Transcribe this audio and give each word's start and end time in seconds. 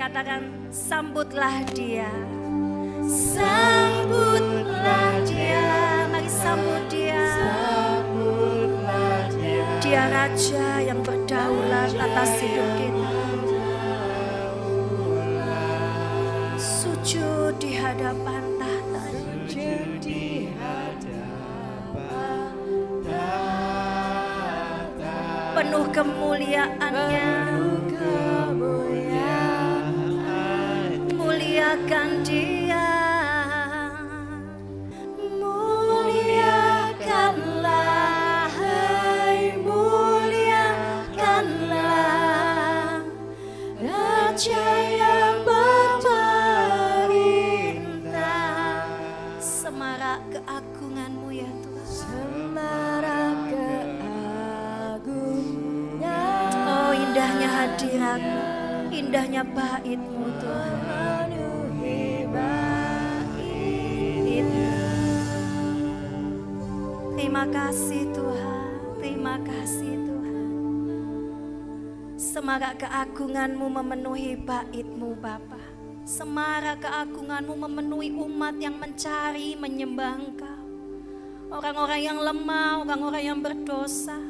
Katakan 0.00 0.72
sambutlah 0.72 1.60
dia. 1.76 2.08
Sambutlah 3.04 4.48
dia. 5.28 5.60
Mari 6.08 6.24
sambut 6.24 6.88
dia. 6.88 7.20
Dia 9.84 10.08
raja 10.08 10.80
yang 10.80 11.04
berdaulat 11.04 11.92
atas 12.00 12.32
hidup 12.40 12.68
kita. 12.80 13.12
Sujud 16.56 17.60
di 17.60 17.76
hadapan 17.76 18.56
tahta. 18.56 19.04
Penuh 25.60 25.84
kemuliaannya. 25.92 27.49
Muliakan 31.70 32.26
dia. 32.26 32.90
Muliakanlah, 35.38 36.90
hai 38.58 39.54
muliakanlah 39.54 41.06
Raja 43.78 44.66
yang 44.82 45.46
berperintah 45.46 46.10
Semarak 49.38 50.26
keagunganmu 50.34 51.30
ya 51.30 51.46
Tuhan. 51.54 51.86
Semarak 51.86 53.46
keagungan 53.46 55.22
Oh 56.66 56.90
indahnya 56.90 57.46
hadiratmu 57.46 58.42
Indahnya 58.90 59.46
baitmu 59.46 60.19
kasih 67.50 68.06
Tuhan 68.14 68.70
Terima 69.02 69.34
kasih 69.42 69.94
Tuhan 70.06 70.48
Semarak 72.20 72.84
keagunganmu 72.84 73.64
memenuhi 73.80 74.36
baitmu 74.36 75.16
Bapa. 75.18 75.56
Semarak 76.04 76.84
keagunganmu 76.84 77.56
memenuhi 77.56 78.12
umat 78.12 78.60
yang 78.60 78.76
mencari 78.76 79.56
menyembah 79.56 80.20
Engkau. 80.20 80.60
Orang-orang 81.48 82.00
yang 82.04 82.20
lemah, 82.20 82.84
orang-orang 82.84 83.24
yang 83.24 83.40
berdosa, 83.40 84.20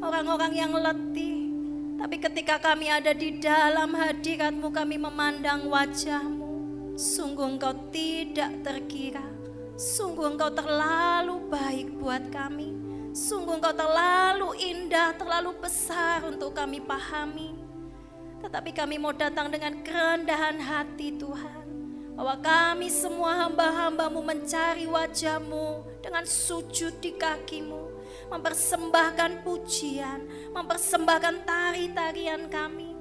orang-orang 0.00 0.52
yang 0.56 0.72
letih. 0.72 1.52
Tapi 2.00 2.16
ketika 2.24 2.56
kami 2.56 2.88
ada 2.88 3.12
di 3.12 3.36
dalam 3.36 3.92
hadiratmu 3.92 4.72
kami 4.72 4.96
memandang 4.96 5.68
wajahmu. 5.68 6.48
Sungguh 6.96 7.44
engkau 7.44 7.92
tidak 7.92 8.64
terkira. 8.64 9.35
Sungguh 9.76 10.32
engkau 10.32 10.48
terlalu 10.48 11.52
baik 11.52 12.00
buat 12.00 12.32
kami. 12.32 12.72
Sungguh 13.12 13.60
engkau 13.60 13.76
terlalu 13.76 14.56
indah, 14.56 15.12
terlalu 15.20 15.52
besar 15.60 16.24
untuk 16.24 16.56
kami 16.56 16.80
pahami. 16.80 17.52
Tetapi 18.40 18.72
kami 18.72 18.96
mau 18.96 19.12
datang 19.12 19.52
dengan 19.52 19.76
kerendahan 19.84 20.56
hati 20.64 21.20
Tuhan. 21.20 21.68
Bahwa 22.16 22.40
kami 22.40 22.88
semua 22.88 23.44
hamba-hambamu 23.44 24.24
mencari 24.24 24.88
wajahmu 24.88 26.00
dengan 26.00 26.24
sujud 26.24 26.96
di 26.96 27.12
kakimu. 27.12 28.00
Mempersembahkan 28.32 29.44
pujian, 29.44 30.24
mempersembahkan 30.56 31.44
tari-tarian 31.44 32.48
kami. 32.48 32.96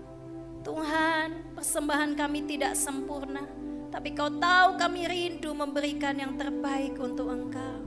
Tuhan, 0.59 1.55
persembahan 1.55 2.19
kami 2.19 2.43
tidak 2.43 2.75
sempurna. 2.75 3.64
Tapi 3.95 4.11
kau 4.11 4.27
tahu 4.27 4.75
kami 4.75 5.07
rindu 5.07 5.55
memberikan 5.55 6.19
yang 6.19 6.35
terbaik 6.35 6.99
untuk 6.99 7.31
engkau. 7.31 7.79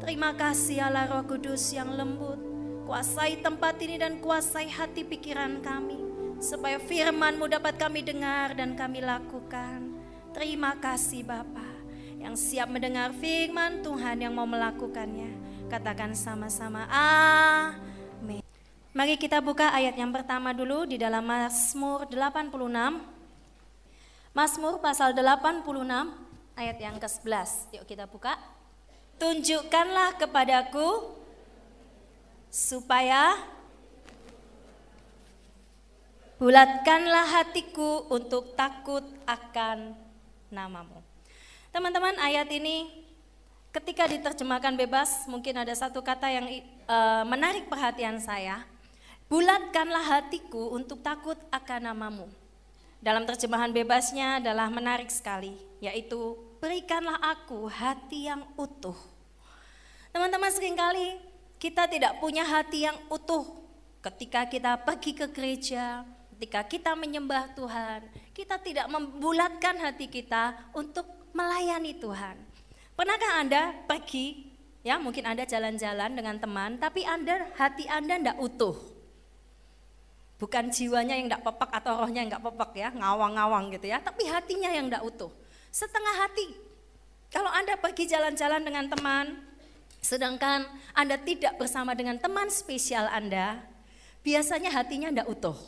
Terima 0.00 0.32
kasih 0.32 0.88
Allah 0.88 1.04
Roh 1.04 1.20
Kudus 1.20 1.68
yang 1.76 1.92
lembut. 1.92 2.40
Kuasai 2.88 3.44
tempat 3.44 3.76
ini 3.84 4.00
dan 4.00 4.24
kuasai 4.24 4.72
hati 4.72 5.04
pikiran 5.04 5.60
kami. 5.60 6.00
Supaya 6.40 6.80
firman-Mu 6.80 7.44
dapat 7.44 7.76
kami 7.76 8.00
dengar 8.00 8.56
dan 8.56 8.72
kami 8.72 9.04
lakukan. 9.04 9.92
Terima 10.32 10.80
kasih 10.80 11.28
Bapa 11.28 11.68
yang 12.16 12.40
siap 12.40 12.72
mendengar 12.72 13.12
firman 13.12 13.84
Tuhan 13.84 14.24
yang 14.24 14.32
mau 14.32 14.48
melakukannya. 14.48 15.28
Katakan 15.68 16.16
sama-sama 16.16 16.88
amin. 16.88 18.40
Mari 18.96 19.20
kita 19.20 19.44
buka 19.44 19.76
ayat 19.76 19.92
yang 19.92 20.08
pertama 20.08 20.56
dulu 20.56 20.88
di 20.88 20.96
dalam 20.96 21.20
Mazmur 21.20 22.08
86. 22.08 23.13
Mazmur 24.34 24.82
pasal 24.82 25.14
86 25.14 25.62
ayat 26.58 26.78
yang 26.82 26.98
ke-11. 26.98 27.70
Yuk 27.78 27.86
kita 27.86 28.10
buka. 28.10 28.34
Tunjukkanlah 29.14 30.18
kepadaku 30.18 31.14
supaya 32.50 33.38
bulatkanlah 36.42 37.30
hatiku 37.30 38.10
untuk 38.10 38.58
takut 38.58 39.06
akan 39.22 39.94
namamu. 40.50 40.98
Teman-teman 41.70 42.18
ayat 42.18 42.50
ini 42.50 42.90
ketika 43.70 44.10
diterjemahkan 44.10 44.74
bebas 44.74 45.30
mungkin 45.30 45.62
ada 45.62 45.78
satu 45.78 46.02
kata 46.02 46.26
yang 46.34 46.50
uh, 46.90 47.22
menarik 47.22 47.70
perhatian 47.70 48.18
saya. 48.18 48.66
Bulatkanlah 49.30 50.02
hatiku 50.18 50.74
untuk 50.74 51.06
takut 51.06 51.38
akan 51.54 51.94
namamu. 51.94 52.26
Dalam 53.04 53.28
terjemahan 53.28 53.68
bebasnya 53.68 54.40
adalah 54.40 54.72
menarik 54.72 55.12
sekali, 55.12 55.52
yaitu 55.76 56.40
berikanlah 56.56 57.20
aku 57.20 57.68
hati 57.68 58.32
yang 58.32 58.40
utuh. 58.56 58.96
Teman-teman 60.08 60.48
sering 60.48 60.72
kali 60.72 61.20
kita 61.60 61.84
tidak 61.84 62.16
punya 62.16 62.48
hati 62.48 62.88
yang 62.88 62.96
utuh 63.12 63.44
ketika 64.00 64.48
kita 64.48 64.80
pergi 64.80 65.12
ke 65.12 65.28
gereja, 65.28 66.00
ketika 66.32 66.64
kita 66.64 66.96
menyembah 66.96 67.52
Tuhan, 67.52 68.08
kita 68.32 68.56
tidak 68.64 68.88
membulatkan 68.88 69.76
hati 69.84 70.08
kita 70.08 70.72
untuk 70.72 71.04
melayani 71.36 72.00
Tuhan. 72.00 72.40
Pernahkah 72.96 73.32
Anda 73.36 73.84
pergi, 73.84 74.48
ya 74.80 74.96
mungkin 74.96 75.28
Anda 75.28 75.44
jalan-jalan 75.44 76.16
dengan 76.16 76.40
teman, 76.40 76.80
tapi 76.80 77.04
Anda 77.04 77.52
hati 77.52 77.84
Anda 77.84 78.16
tidak 78.16 78.40
utuh. 78.40 78.93
Bukan 80.34 80.66
jiwanya 80.68 81.14
yang 81.14 81.30
tidak 81.30 81.46
pepek 81.46 81.70
atau 81.70 81.92
rohnya 82.02 82.26
yang 82.26 82.30
tidak 82.34 82.44
pepek 82.50 82.70
ya, 82.82 82.88
ngawang-ngawang 82.90 83.70
gitu 83.78 83.86
ya, 83.86 84.02
tapi 84.02 84.26
hatinya 84.26 84.70
yang 84.74 84.90
tidak 84.90 85.06
utuh. 85.06 85.30
Setengah 85.70 86.14
hati. 86.26 86.54
Kalau 87.30 87.50
Anda 87.50 87.78
pergi 87.78 88.10
jalan-jalan 88.10 88.62
dengan 88.62 88.86
teman, 88.90 89.38
sedangkan 90.02 90.66
Anda 90.94 91.18
tidak 91.18 91.58
bersama 91.58 91.94
dengan 91.94 92.18
teman 92.18 92.50
spesial 92.50 93.06
Anda, 93.10 93.62
biasanya 94.26 94.70
hatinya 94.74 95.10
tidak 95.10 95.28
utuh 95.30 95.58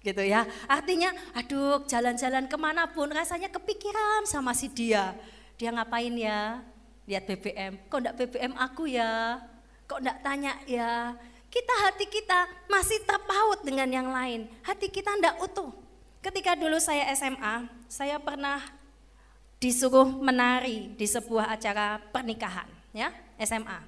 gitu 0.00 0.24
ya. 0.24 0.48
Artinya, 0.64 1.12
aduh 1.36 1.84
jalan-jalan 1.84 2.48
ke 2.48 2.56
mana 2.56 2.88
pun 2.88 3.08
rasanya 3.12 3.52
kepikiran 3.52 4.24
sama 4.24 4.56
si 4.56 4.68
dia. 4.72 5.12
Dia 5.60 5.72
ngapain 5.76 6.12
ya? 6.16 6.64
Lihat 7.04 7.24
BBM, 7.28 7.72
kok 7.88 7.98
enggak 8.00 8.16
BBM 8.16 8.52
aku 8.56 8.88
ya? 8.88 9.44
Kok 9.84 10.00
enggak 10.00 10.18
tanya 10.24 10.52
ya? 10.64 11.16
Kita 11.50 11.74
hati 11.82 12.06
kita 12.06 12.46
masih 12.70 13.02
terpaut 13.02 13.58
dengan 13.66 13.90
yang 13.90 14.08
lain. 14.08 14.46
Hati 14.62 14.86
kita 14.86 15.10
enggak 15.18 15.36
utuh. 15.42 15.74
Ketika 16.22 16.54
dulu 16.54 16.78
saya 16.78 17.10
SMA, 17.18 17.66
saya 17.90 18.22
pernah 18.22 18.62
disuruh 19.58 20.06
menari 20.06 20.94
di 20.94 21.04
sebuah 21.04 21.50
acara 21.52 21.98
pernikahan, 22.14 22.70
ya 22.94 23.10
SMA. 23.42 23.82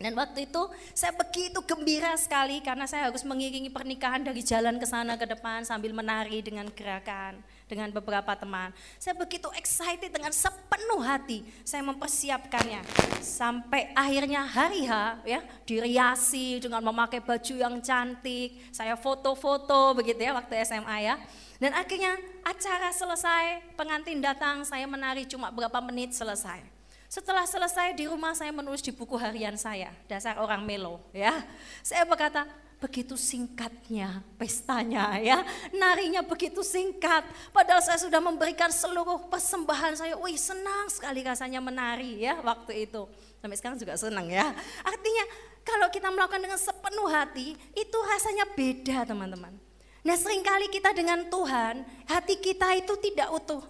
Dan 0.00 0.16
waktu 0.16 0.48
itu 0.48 0.62
saya 0.96 1.12
begitu 1.12 1.60
gembira 1.62 2.16
sekali 2.16 2.64
karena 2.64 2.88
saya 2.88 3.12
harus 3.12 3.20
mengiringi 3.20 3.68
pernikahan 3.68 4.24
dari 4.24 4.40
jalan 4.40 4.80
ke 4.80 4.88
sana 4.88 5.20
ke 5.20 5.28
depan 5.28 5.60
sambil 5.68 5.92
menari 5.92 6.40
dengan 6.40 6.64
gerakan 6.72 7.36
dengan 7.70 7.94
beberapa 7.94 8.34
teman. 8.34 8.74
Saya 8.98 9.14
begitu 9.14 9.46
excited 9.54 10.10
dengan 10.10 10.34
sepenuh 10.34 10.98
hati 10.98 11.46
saya 11.62 11.86
mempersiapkannya 11.86 12.82
sampai 13.22 13.94
akhirnya 13.94 14.42
hari 14.42 14.90
H 14.90 15.22
ya 15.22 15.40
diriasi 15.62 16.58
dengan 16.58 16.82
memakai 16.82 17.22
baju 17.22 17.54
yang 17.54 17.78
cantik. 17.78 18.58
Saya 18.74 18.98
foto-foto 18.98 19.94
begitu 19.94 20.18
ya 20.18 20.34
waktu 20.34 20.58
SMA 20.66 20.98
ya. 21.06 21.14
Dan 21.62 21.76
akhirnya 21.76 22.16
acara 22.40 22.88
selesai, 22.88 23.76
pengantin 23.76 24.24
datang, 24.24 24.64
saya 24.64 24.88
menari 24.88 25.28
cuma 25.28 25.52
berapa 25.52 25.76
menit 25.84 26.16
selesai. 26.16 26.64
Setelah 27.04 27.44
selesai 27.44 27.92
di 27.92 28.08
rumah 28.08 28.32
saya 28.32 28.48
menulis 28.48 28.80
di 28.80 28.94
buku 28.96 29.18
harian 29.20 29.58
saya, 29.60 29.92
dasar 30.08 30.40
orang 30.40 30.64
melo 30.64 31.04
ya. 31.12 31.44
Saya 31.84 32.08
berkata, 32.08 32.48
begitu 32.80 33.12
singkatnya 33.14 34.24
pestanya 34.40 35.20
ya, 35.20 35.44
narinya 35.76 36.24
begitu 36.24 36.64
singkat. 36.64 37.28
Padahal 37.52 37.84
saya 37.84 38.00
sudah 38.00 38.18
memberikan 38.18 38.72
seluruh 38.72 39.28
persembahan 39.28 40.00
saya, 40.00 40.16
wih 40.16 40.40
senang 40.40 40.88
sekali 40.88 41.20
rasanya 41.20 41.60
menari 41.60 42.24
ya 42.24 42.40
waktu 42.40 42.88
itu. 42.88 43.04
Sampai 43.38 43.56
sekarang 43.60 43.76
juga 43.76 44.00
senang 44.00 44.26
ya. 44.32 44.48
Artinya 44.80 45.24
kalau 45.60 45.92
kita 45.92 46.08
melakukan 46.08 46.40
dengan 46.40 46.56
sepenuh 46.56 47.08
hati, 47.12 47.52
itu 47.76 47.98
rasanya 48.00 48.48
beda 48.56 49.04
teman-teman. 49.04 49.52
Nah 50.00 50.16
sering 50.16 50.40
kali 50.40 50.72
kita 50.72 50.96
dengan 50.96 51.28
Tuhan, 51.28 51.84
hati 52.08 52.40
kita 52.40 52.72
itu 52.80 52.96
tidak 52.96 53.28
utuh. 53.28 53.60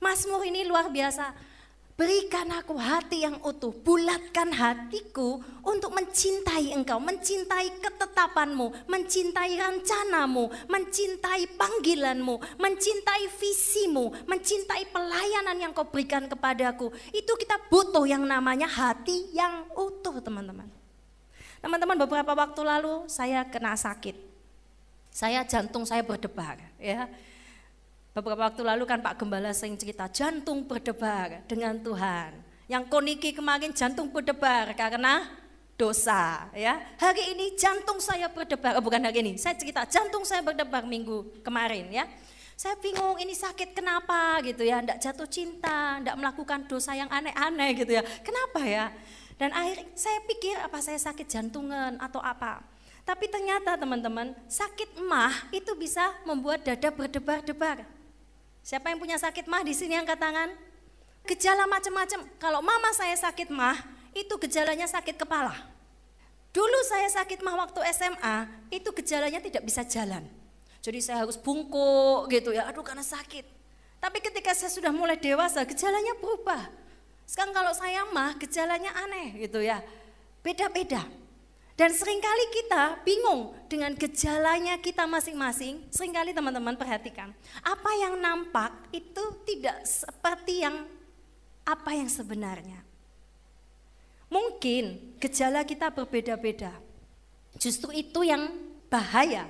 Mazmur 0.00 0.40
ini 0.48 0.64
luar 0.64 0.88
biasa. 0.88 1.36
Berikan 1.98 2.46
aku 2.54 2.78
hati 2.78 3.26
yang 3.26 3.42
utuh, 3.42 3.74
bulatkan 3.74 4.54
hatiku 4.54 5.42
untuk 5.66 5.90
mencintai 5.90 6.70
engkau, 6.70 7.02
mencintai 7.02 7.74
ketetapanmu, 7.82 8.86
mencintai 8.86 9.58
rencanamu, 9.58 10.46
mencintai 10.70 11.58
panggilanmu, 11.58 12.38
mencintai 12.54 13.26
visimu, 13.42 14.14
mencintai 14.30 14.86
pelayanan 14.94 15.58
yang 15.58 15.74
kau 15.74 15.90
berikan 15.90 16.30
kepadaku. 16.30 16.94
Itu 17.10 17.34
kita 17.34 17.66
butuh 17.66 18.06
yang 18.06 18.22
namanya 18.22 18.70
hati 18.70 19.34
yang 19.34 19.66
utuh 19.74 20.22
teman-teman. 20.22 20.70
Teman-teman 21.58 21.98
beberapa 21.98 22.30
waktu 22.30 22.62
lalu 22.62 23.10
saya 23.10 23.42
kena 23.42 23.74
sakit. 23.74 24.14
Saya 25.10 25.42
jantung 25.42 25.82
saya 25.82 26.06
berdebar 26.06 26.62
ya 26.78 27.10
Beberapa 28.18 28.50
waktu 28.50 28.66
lalu 28.66 28.82
kan 28.82 28.98
Pak 28.98 29.14
Gembala 29.14 29.54
sering 29.54 29.78
cerita 29.78 30.10
jantung 30.10 30.66
berdebar 30.66 31.38
dengan 31.46 31.78
Tuhan. 31.78 32.34
Yang 32.66 32.90
koniki 32.90 33.30
kemarin 33.30 33.70
jantung 33.70 34.10
berdebar 34.10 34.74
karena 34.74 35.22
dosa 35.78 36.50
ya. 36.50 36.82
Hari 36.98 37.38
ini 37.38 37.54
jantung 37.54 38.02
saya 38.02 38.26
berdebar, 38.26 38.74
oh, 38.74 38.82
bukan 38.82 39.06
hari 39.06 39.22
ini. 39.22 39.38
Saya 39.38 39.54
cerita 39.54 39.86
jantung 39.86 40.26
saya 40.26 40.42
berdebar 40.42 40.82
minggu 40.82 41.46
kemarin 41.46 41.94
ya. 41.94 42.10
Saya 42.58 42.74
bingung 42.82 43.22
ini 43.22 43.38
sakit 43.38 43.70
kenapa 43.70 44.42
gitu 44.42 44.66
ya, 44.66 44.82
ndak 44.82 44.98
jatuh 44.98 45.30
cinta, 45.30 46.02
ndak 46.02 46.18
melakukan 46.18 46.66
dosa 46.66 46.98
yang 46.98 47.06
aneh-aneh 47.06 47.70
gitu 47.86 47.94
ya. 47.94 48.02
Kenapa 48.26 48.66
ya? 48.66 48.90
Dan 49.38 49.54
akhirnya 49.54 49.94
saya 49.94 50.18
pikir 50.26 50.58
apa 50.58 50.82
saya 50.82 50.98
sakit 50.98 51.30
jantungan 51.30 51.94
atau 52.02 52.18
apa. 52.18 52.66
Tapi 53.06 53.30
ternyata 53.30 53.78
teman-teman, 53.78 54.34
sakit 54.50 54.98
emah 54.98 55.54
itu 55.54 55.70
bisa 55.78 56.02
membuat 56.26 56.66
dada 56.66 56.90
berdebar-debar. 56.90 57.97
Siapa 58.68 58.92
yang 58.92 59.00
punya 59.00 59.16
sakit 59.16 59.48
mah 59.48 59.64
di 59.64 59.72
sini 59.72 59.96
angkat 59.96 60.20
tangan? 60.20 60.52
Gejala 61.24 61.64
macam-macam. 61.64 62.20
Kalau 62.36 62.60
mama 62.60 62.92
saya 62.92 63.16
sakit 63.16 63.48
mah, 63.48 63.80
itu 64.12 64.36
gejalanya 64.36 64.84
sakit 64.84 65.16
kepala. 65.16 65.56
Dulu 66.52 66.78
saya 66.84 67.08
sakit 67.08 67.40
mah 67.40 67.64
waktu 67.64 67.80
SMA, 67.96 68.44
itu 68.68 68.92
gejalanya 68.92 69.40
tidak 69.40 69.64
bisa 69.64 69.88
jalan. 69.88 70.20
Jadi 70.84 71.00
saya 71.00 71.24
harus 71.24 71.40
bungkuk 71.40 72.28
gitu 72.28 72.52
ya, 72.52 72.68
aduh 72.68 72.84
karena 72.84 73.00
sakit. 73.00 73.48
Tapi 74.04 74.20
ketika 74.20 74.52
saya 74.52 74.68
sudah 74.68 74.92
mulai 74.92 75.16
dewasa, 75.16 75.64
gejalanya 75.64 76.12
berubah. 76.20 76.68
Sekarang 77.24 77.56
kalau 77.56 77.72
saya 77.72 78.04
mah, 78.12 78.36
gejalanya 78.36 78.92
aneh 79.00 79.48
gitu 79.48 79.64
ya. 79.64 79.80
Beda-beda. 80.44 81.08
Dan 81.78 81.94
sering 81.94 82.18
kali 82.18 82.46
kita 82.50 82.98
bingung 83.06 83.54
dengan 83.70 83.94
gejalanya 83.94 84.74
kita 84.82 85.06
masing-masing. 85.06 85.86
Seringkali 85.94 86.34
teman-teman 86.34 86.74
perhatikan, 86.74 87.30
apa 87.62 87.90
yang 88.02 88.18
nampak 88.18 88.74
itu 88.90 89.22
tidak 89.46 89.86
seperti 89.86 90.66
yang 90.66 90.90
apa 91.62 91.94
yang 91.94 92.10
sebenarnya. 92.10 92.82
Mungkin 94.26 95.14
gejala 95.22 95.62
kita 95.62 95.94
berbeda-beda. 95.94 96.74
Justru 97.62 97.94
itu 97.94 98.26
yang 98.26 98.58
bahaya. 98.90 99.46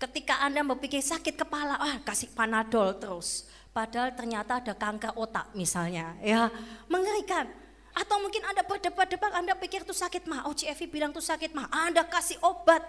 Ketika 0.00 0.40
Anda 0.40 0.64
berpikir 0.64 1.04
sakit 1.04 1.36
kepala, 1.36 1.76
ah 1.76 2.00
kasih 2.00 2.32
panadol 2.32 2.96
terus. 2.96 3.44
Padahal 3.76 4.16
ternyata 4.16 4.56
ada 4.56 4.72
kanker 4.72 5.20
otak 5.20 5.52
misalnya, 5.52 6.16
ya 6.24 6.48
mengerikan. 6.88 7.67
Atau 7.98 8.22
mungkin 8.22 8.46
Anda 8.46 8.62
berdebat-debat, 8.62 9.34
Anda 9.34 9.58
pikir 9.58 9.82
itu 9.82 9.90
sakit 9.90 10.30
mah. 10.30 10.46
Oh 10.46 10.54
CFI 10.54 10.86
bilang 10.86 11.10
itu 11.10 11.18
sakit 11.18 11.50
mah. 11.50 11.66
Anda 11.74 12.06
kasih 12.06 12.38
obat 12.46 12.86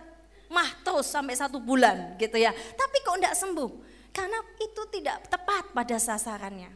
mah 0.49 0.69
terus 0.85 1.09
sampai 1.09 1.33
satu 1.33 1.57
bulan 1.57 2.13
gitu 2.21 2.37
ya. 2.37 2.53
Tapi 2.53 2.97
kok 3.01 3.17
enggak 3.17 3.33
sembuh? 3.33 3.71
Karena 4.13 4.37
itu 4.61 4.81
tidak 4.93 5.25
tepat 5.29 5.73
pada 5.73 5.97
sasarannya. 5.97 6.69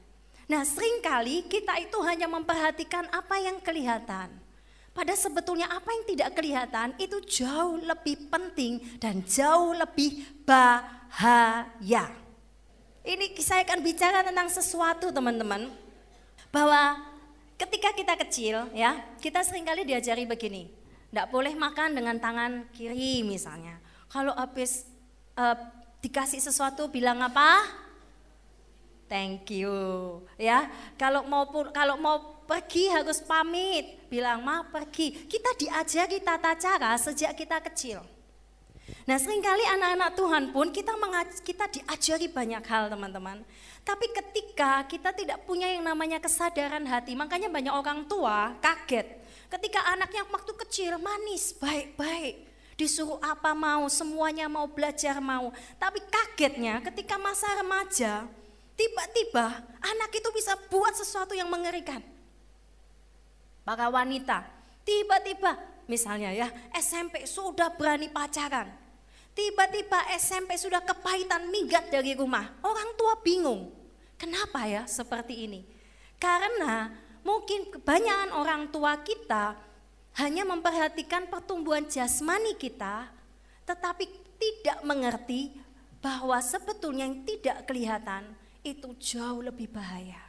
Nah 0.49 0.61
sering 0.65 1.01
kali 1.05 1.45
kita 1.45 1.77
itu 1.77 1.97
hanya 2.01 2.25
memperhatikan 2.25 3.05
apa 3.13 3.37
yang 3.37 3.61
kelihatan. 3.61 4.33
Pada 4.93 5.13
sebetulnya 5.17 5.65
apa 5.73 5.89
yang 5.89 6.05
tidak 6.05 6.37
kelihatan 6.37 6.93
itu 7.01 7.17
jauh 7.25 7.81
lebih 7.81 8.29
penting 8.29 8.77
dan 9.01 9.25
jauh 9.25 9.73
lebih 9.73 10.21
bahaya. 10.45 12.13
Ini 13.01 13.33
saya 13.41 13.65
akan 13.65 13.81
bicara 13.81 14.21
tentang 14.21 14.53
sesuatu 14.53 15.09
teman-teman. 15.09 15.73
Bahwa 16.53 17.12
ketika 17.57 17.89
kita 17.93 18.13
kecil 18.25 18.69
ya, 18.73 18.97
kita 19.21 19.41
sering 19.45 19.65
kali 19.65 19.85
diajari 19.87 20.25
begini. 20.27 20.69
Tidak 21.13 21.29
boleh 21.29 21.53
makan 21.53 21.93
dengan 21.93 22.17
tangan 22.17 22.65
kiri 22.73 23.21
misalnya. 23.21 23.77
Kalau 24.09 24.33
habis 24.33 24.89
uh, 25.37 25.53
dikasih 26.01 26.41
sesuatu 26.41 26.89
bilang 26.89 27.21
apa? 27.21 27.65
Thank 29.05 29.53
you. 29.53 29.77
Ya, 30.41 30.73
kalau 30.97 31.21
mau 31.29 31.45
kalau 31.69 32.01
mau 32.01 32.17
pergi 32.49 32.89
harus 32.89 33.21
pamit, 33.21 34.09
bilang 34.09 34.41
ma 34.41 34.65
pergi. 34.65 35.29
Kita 35.29 35.53
diajari 35.53 36.17
tata 36.21 36.57
cara 36.57 36.97
sejak 36.97 37.37
kita 37.37 37.61
kecil. 37.61 38.01
Nah 39.03 39.15
sering 39.19 39.43
kali 39.43 39.63
anak-anak 39.67 40.11
Tuhan 40.15 40.43
pun 40.51 40.67
kita 40.71 40.95
kita 41.43 41.65
diajari 41.71 42.27
banyak 42.27 42.63
hal 42.67 42.91
teman-teman. 42.91 43.43
Tapi 43.83 44.07
ketika 44.15 44.87
kita 44.87 45.11
tidak 45.11 45.43
punya 45.43 45.67
yang 45.67 45.83
namanya 45.83 46.19
kesadaran 46.23 46.87
hati, 46.87 47.19
makanya 47.19 47.51
banyak 47.51 47.73
orang 47.75 48.07
tua 48.07 48.55
kaget. 48.63 49.19
Ketika 49.51 49.83
anaknya 49.91 50.23
waktu 50.31 50.55
kecil 50.65 50.95
manis, 50.97 51.51
baik-baik. 51.59 52.47
Disuruh 52.79 53.21
apa 53.21 53.53
mau, 53.53 53.85
semuanya 53.91 54.49
mau 54.49 54.65
belajar 54.65 55.19
mau. 55.19 55.53
Tapi 55.77 55.99
kagetnya 56.09 56.81
ketika 56.81 57.19
masa 57.19 57.45
remaja, 57.59 58.25
tiba-tiba 58.73 59.61
anak 59.83 60.11
itu 60.15 60.29
bisa 60.31 60.57
buat 60.71 60.95
sesuatu 60.95 61.35
yang 61.37 61.51
mengerikan. 61.51 62.01
Para 63.67 63.91
wanita, 63.91 64.47
tiba-tiba 64.87 65.59
misalnya 65.85 66.31
ya 66.31 66.47
SMP 66.75 67.27
sudah 67.27 67.71
berani 67.75 68.07
pacaran 68.07 68.82
Tiba-tiba 69.33 69.97
SMP 70.15 70.55
sudah 70.61 70.79
kepahitan 70.85 71.49
minggat 71.49 71.89
dari 71.89 72.13
rumah. 72.13 72.53
Orang 72.61 72.93
tua 72.93 73.17
bingung. 73.19 73.73
Kenapa 74.15 74.63
ya 74.69 74.87
seperti 74.87 75.49
ini? 75.49 75.61
Karena 76.21 76.93
mungkin 77.27 77.67
kebanyakan 77.73 78.31
orang 78.31 78.71
tua 78.71 78.95
kita 79.03 79.57
hanya 80.15 80.47
memperhatikan 80.47 81.27
pertumbuhan 81.27 81.83
jasmani 81.89 82.55
kita, 82.55 83.11
tetapi 83.67 84.07
tidak 84.39 84.79
mengerti 84.87 85.51
bahwa 85.99 86.39
sebetulnya 86.39 87.03
yang 87.03 87.27
tidak 87.27 87.67
kelihatan 87.67 88.23
itu 88.63 88.95
jauh 88.95 89.43
lebih 89.43 89.67
bahaya. 89.67 90.22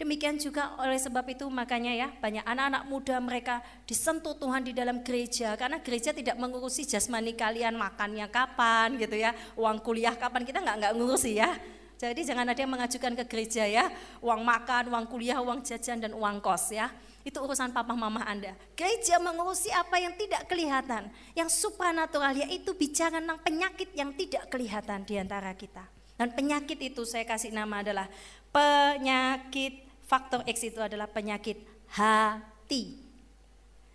Demikian 0.00 0.40
juga 0.40 0.72
oleh 0.80 0.96
sebab 0.96 1.28
itu 1.28 1.44
makanya 1.52 1.92
ya 1.92 2.08
banyak 2.08 2.40
anak-anak 2.40 2.88
muda 2.88 3.20
mereka 3.20 3.60
disentuh 3.84 4.32
Tuhan 4.32 4.64
di 4.64 4.72
dalam 4.72 5.04
gereja. 5.04 5.52
Karena 5.60 5.76
gereja 5.76 6.16
tidak 6.16 6.40
mengurusi 6.40 6.88
jasmani 6.88 7.36
kalian 7.36 7.76
makannya 7.76 8.24
kapan 8.32 8.96
gitu 8.96 9.20
ya 9.20 9.36
uang 9.60 9.84
kuliah 9.84 10.16
kapan. 10.16 10.48
Kita 10.48 10.64
nggak 10.64 10.76
nggak 10.80 10.92
ngurusi 10.96 11.36
ya. 11.36 11.52
Jadi 12.00 12.24
jangan 12.24 12.48
ada 12.48 12.56
yang 12.56 12.72
mengajukan 12.72 13.12
ke 13.12 13.24
gereja 13.28 13.68
ya 13.68 13.92
uang 14.24 14.40
makan 14.40 14.88
uang 14.88 15.04
kuliah 15.04 15.36
uang 15.44 15.60
jajan 15.68 16.00
dan 16.00 16.16
uang 16.16 16.40
kos 16.40 16.72
ya. 16.72 16.88
Itu 17.20 17.44
urusan 17.44 17.76
papa 17.76 17.92
mama 17.92 18.24
anda. 18.24 18.56
Gereja 18.72 19.20
mengurusi 19.20 19.68
apa 19.68 20.00
yang 20.00 20.16
tidak 20.16 20.48
kelihatan 20.48 21.12
yang 21.36 21.52
supranatural 21.52 22.32
yaitu 22.32 22.72
bicara 22.72 23.20
tentang 23.20 23.36
penyakit 23.44 23.92
yang 23.92 24.16
tidak 24.16 24.48
kelihatan 24.48 25.04
di 25.04 25.20
antara 25.20 25.52
kita. 25.52 25.84
Dan 26.16 26.32
penyakit 26.32 26.80
itu 26.80 27.04
saya 27.04 27.28
kasih 27.28 27.52
nama 27.52 27.84
adalah 27.84 28.08
penyakit 28.48 29.89
faktor 30.10 30.42
X 30.42 30.66
itu 30.66 30.82
adalah 30.82 31.06
penyakit 31.06 31.62
hati. 31.94 32.98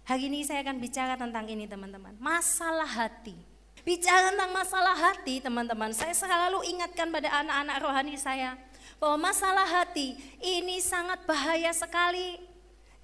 Hari 0.07 0.31
ini 0.31 0.47
saya 0.47 0.63
akan 0.63 0.79
bicara 0.79 1.19
tentang 1.19 1.43
ini 1.51 1.67
teman-teman, 1.67 2.15
masalah 2.23 2.87
hati. 2.87 3.35
Bicara 3.83 4.31
tentang 4.31 4.55
masalah 4.55 4.95
hati 4.95 5.43
teman-teman, 5.43 5.91
saya 5.91 6.15
selalu 6.15 6.63
ingatkan 6.71 7.11
pada 7.11 7.27
anak-anak 7.43 7.77
rohani 7.83 8.15
saya 8.15 8.55
bahwa 8.95 9.27
masalah 9.27 9.67
hati 9.67 10.15
ini 10.39 10.79
sangat 10.79 11.19
bahaya 11.27 11.75
sekali 11.75 12.39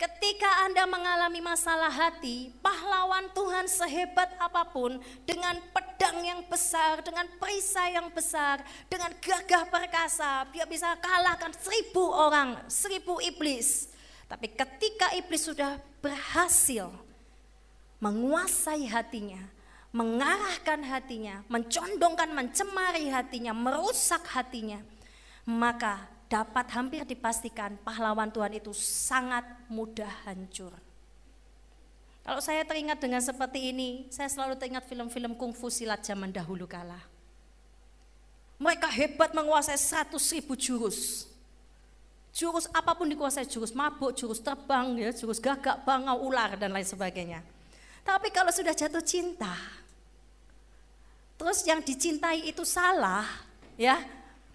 Ketika 0.01 0.65
Anda 0.65 0.89
mengalami 0.89 1.45
masalah 1.45 1.93
hati, 1.93 2.49
pahlawan 2.65 3.29
Tuhan 3.37 3.69
sehebat 3.69 4.33
apa 4.41 4.65
pun, 4.65 4.97
dengan 5.29 5.53
pedang 5.69 6.25
yang 6.25 6.41
besar, 6.49 7.05
dengan 7.05 7.29
perisai 7.37 7.93
yang 7.93 8.09
besar, 8.09 8.65
dengan 8.89 9.13
gagah 9.21 9.69
perkasa, 9.69 10.49
dia 10.49 10.65
bisa 10.65 10.97
kalahkan 10.97 11.53
seribu 11.53 12.01
orang, 12.01 12.57
seribu 12.65 13.21
iblis. 13.21 13.93
Tapi 14.25 14.49
ketika 14.49 15.13
iblis 15.13 15.45
sudah 15.45 15.77
berhasil 16.01 16.89
menguasai 18.01 18.89
hatinya, 18.89 19.45
mengarahkan 19.93 20.81
hatinya, 20.81 21.45
mencondongkan, 21.45 22.33
mencemari 22.33 23.05
hatinya, 23.05 23.53
merusak 23.53 24.25
hatinya, 24.33 24.81
maka 25.45 26.09
dapat 26.31 26.63
hampir 26.71 27.03
dipastikan 27.03 27.75
pahlawan 27.83 28.31
Tuhan 28.31 28.55
itu 28.55 28.71
sangat 28.71 29.43
mudah 29.67 30.07
hancur. 30.23 30.71
Kalau 32.23 32.39
saya 32.39 32.63
teringat 32.63 33.03
dengan 33.03 33.19
seperti 33.19 33.75
ini, 33.75 34.07
saya 34.07 34.31
selalu 34.31 34.55
teringat 34.55 34.87
film-film 34.87 35.35
kungfu 35.35 35.67
silat 35.67 35.99
zaman 36.07 36.31
dahulu 36.31 36.63
kala. 36.63 37.03
Mereka 38.61 38.87
hebat 38.87 39.35
menguasai 39.35 39.75
seratus 39.75 40.31
ribu 40.31 40.55
jurus. 40.55 41.27
Jurus 42.31 42.71
apa 42.71 42.95
pun 42.95 43.11
dikuasai, 43.11 43.43
jurus 43.43 43.75
mabuk, 43.75 44.15
jurus 44.15 44.39
terbang, 44.39 44.95
ya, 44.95 45.11
jurus 45.11 45.43
gagak, 45.43 45.83
bangau, 45.83 46.31
ular, 46.31 46.55
dan 46.55 46.71
lain 46.71 46.87
sebagainya. 46.87 47.43
Tapi 48.07 48.31
kalau 48.31 48.55
sudah 48.55 48.71
jatuh 48.71 49.03
cinta, 49.03 49.51
terus 51.35 51.59
yang 51.67 51.83
dicintai 51.83 52.47
itu 52.47 52.63
salah, 52.63 53.27
ya 53.75 53.99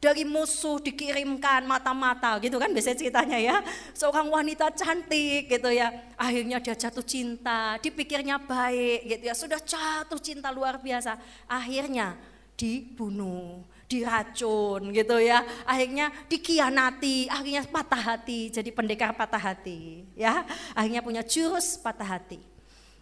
dari 0.06 0.22
musuh 0.22 0.78
dikirimkan 0.78 1.66
mata-mata 1.66 2.38
gitu 2.38 2.62
kan 2.62 2.70
biasanya 2.70 2.98
ceritanya 3.02 3.38
ya. 3.42 3.56
Seorang 3.90 4.30
wanita 4.30 4.70
cantik 4.70 5.50
gitu 5.50 5.66
ya. 5.74 5.90
Akhirnya 6.14 6.62
dia 6.62 6.78
jatuh 6.78 7.02
cinta 7.02 7.74
dipikirnya 7.82 8.38
baik 8.38 9.10
gitu 9.10 9.24
ya. 9.26 9.34
Sudah 9.34 9.58
jatuh 9.58 10.22
cinta 10.22 10.54
luar 10.54 10.78
biasa. 10.78 11.18
Akhirnya 11.50 12.14
dibunuh 12.54 13.66
diracun 13.90 14.94
gitu 14.94 15.18
ya. 15.18 15.42
Akhirnya 15.66 16.14
dikianati 16.30 17.26
akhirnya 17.26 17.66
patah 17.66 18.14
hati 18.14 18.54
jadi 18.54 18.70
pendekar 18.70 19.10
patah 19.18 19.42
hati 19.42 20.06
ya. 20.14 20.46
Akhirnya 20.78 21.02
punya 21.02 21.26
jurus 21.26 21.74
patah 21.82 22.14
hati. 22.14 22.38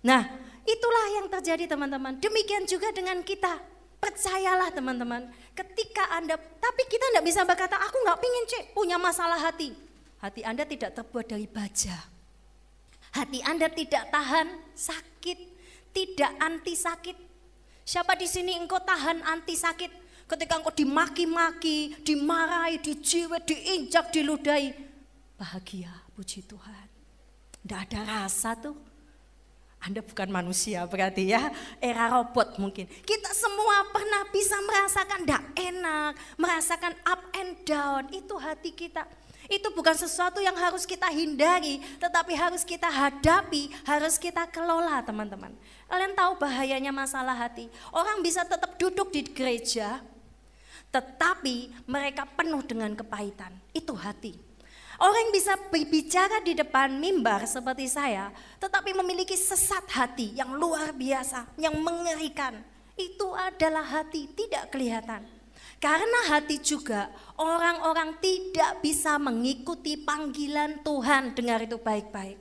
Nah 0.00 0.25
itulah 0.64 1.06
yang 1.20 1.28
terjadi 1.28 1.68
teman-teman. 1.68 2.16
Demikian 2.16 2.64
juga 2.64 2.88
dengan 2.96 3.20
kita 3.20 3.74
Percayalah 4.04 4.68
teman-teman, 4.68 5.32
ketika 5.56 6.12
Anda, 6.12 6.37
tapi 6.37 6.84
kita 6.92 7.08
tidak 7.08 7.25
bisa 7.25 7.40
berkata, 7.40 7.80
aku 7.80 8.04
nggak 8.04 8.20
pingin 8.20 8.44
cek 8.52 8.64
punya 8.76 9.00
masalah 9.00 9.40
hati. 9.40 9.73
Hati 10.20 10.44
Anda 10.44 10.68
tidak 10.68 10.92
terbuat 10.92 11.32
dari 11.32 11.49
baja. 11.49 11.96
Hati 13.16 13.40
Anda 13.40 13.73
tidak 13.73 14.12
tahan 14.12 14.76
sakit, 14.76 15.38
tidak 15.96 16.32
anti 16.37 16.76
sakit. 16.76 17.16
Siapa 17.80 18.12
di 18.12 18.28
sini 18.28 18.52
engkau 18.61 18.76
tahan 18.84 19.25
anti 19.25 19.56
sakit? 19.56 20.04
Ketika 20.28 20.61
engkau 20.61 20.76
dimaki-maki, 20.76 22.04
dimarahi, 22.04 22.84
dijiwet, 22.84 23.49
diinjak, 23.49 24.12
diludahi. 24.12 24.68
Bahagia, 25.40 25.92
puji 26.12 26.44
Tuhan. 26.44 26.88
Tidak 27.64 27.80
ada 27.88 28.00
rasa 28.04 28.52
tuh 28.52 28.76
anda 29.85 30.00
bukan 30.00 30.33
manusia 30.33 30.81
berarti 30.88 31.29
ya, 31.29 31.53
era 31.76 32.09
robot 32.09 32.57
mungkin. 32.57 32.88
Kita 32.88 33.31
semua 33.37 33.85
pernah 33.93 34.25
bisa 34.33 34.57
merasakan 34.64 35.21
tidak 35.29 35.45
enak, 35.61 36.12
merasakan 36.41 36.97
up 37.05 37.21
and 37.37 37.53
down, 37.69 38.09
itu 38.09 38.35
hati 38.41 38.73
kita. 38.73 39.05
Itu 39.45 39.69
bukan 39.76 39.93
sesuatu 39.93 40.41
yang 40.41 40.57
harus 40.57 40.88
kita 40.88 41.05
hindari, 41.12 41.85
tetapi 42.00 42.33
harus 42.33 42.64
kita 42.64 42.88
hadapi, 42.88 43.69
harus 43.85 44.17
kita 44.17 44.49
kelola 44.49 45.05
teman-teman. 45.05 45.53
Kalian 45.85 46.17
tahu 46.17 46.41
bahayanya 46.41 46.88
masalah 46.88 47.37
hati. 47.37 47.69
Orang 47.93 48.25
bisa 48.25 48.41
tetap 48.49 48.81
duduk 48.81 49.12
di 49.12 49.21
gereja, 49.21 50.00
tetapi 50.88 51.69
mereka 51.85 52.25
penuh 52.25 52.64
dengan 52.64 52.97
kepahitan. 52.97 53.53
Itu 53.76 53.93
hati. 53.93 54.53
Orang 54.98 55.26
yang 55.26 55.34
bisa 55.34 55.58
berbicara 55.58 56.38
di 56.44 56.54
depan 56.54 56.98
mimbar 57.02 57.42
seperti 57.50 57.90
saya, 57.90 58.30
tetapi 58.62 58.94
memiliki 58.94 59.34
sesat 59.34 59.82
hati 59.90 60.38
yang 60.38 60.54
luar 60.54 60.94
biasa, 60.94 61.50
yang 61.58 61.74
mengerikan. 61.82 62.54
Itu 62.94 63.34
adalah 63.34 63.82
hati 63.82 64.30
tidak 64.38 64.70
kelihatan. 64.70 65.26
Karena 65.82 66.30
hati 66.30 66.62
juga 66.62 67.10
orang-orang 67.36 68.16
tidak 68.22 68.78
bisa 68.80 69.18
mengikuti 69.18 69.98
panggilan 69.98 70.80
Tuhan. 70.86 71.34
Dengar 71.34 71.66
itu 71.66 71.76
baik-baik. 71.76 72.38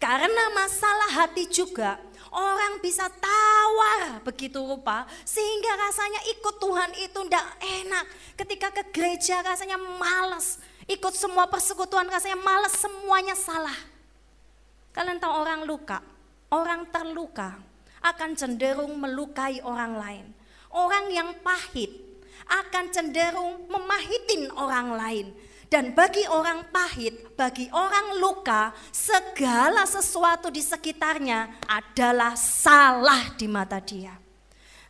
Karena 0.00 0.48
masalah 0.56 1.12
hati 1.12 1.44
juga 1.44 2.00
orang 2.32 2.80
bisa 2.80 3.04
tawar 3.04 4.24
begitu 4.24 4.56
rupa 4.62 5.04
sehingga 5.28 5.76
rasanya 5.76 6.24
ikut 6.38 6.56
Tuhan 6.56 6.90
itu 7.04 7.20
tidak 7.28 7.46
enak. 7.60 8.04
Ketika 8.38 8.68
ke 8.80 8.82
gereja 8.96 9.44
rasanya 9.44 9.76
males, 9.76 10.56
ikut 10.90 11.14
semua 11.14 11.46
persekutuan 11.46 12.10
rasanya 12.10 12.34
males 12.42 12.74
semuanya 12.74 13.38
salah. 13.38 13.78
Kalian 14.90 15.22
tahu 15.22 15.30
orang 15.30 15.62
luka, 15.62 16.02
orang 16.50 16.82
terluka 16.90 17.54
akan 18.02 18.34
cenderung 18.34 18.98
melukai 18.98 19.62
orang 19.62 19.94
lain. 19.94 20.26
Orang 20.70 21.14
yang 21.14 21.30
pahit 21.46 21.94
akan 22.50 22.90
cenderung 22.90 23.70
memahitin 23.70 24.50
orang 24.58 24.90
lain. 24.98 25.26
Dan 25.70 25.94
bagi 25.94 26.26
orang 26.26 26.66
pahit, 26.74 27.38
bagi 27.38 27.70
orang 27.70 28.18
luka, 28.18 28.74
segala 28.90 29.86
sesuatu 29.86 30.50
di 30.50 30.58
sekitarnya 30.58 31.62
adalah 31.70 32.34
salah 32.34 33.30
di 33.38 33.46
mata 33.46 33.78
dia. 33.78 34.18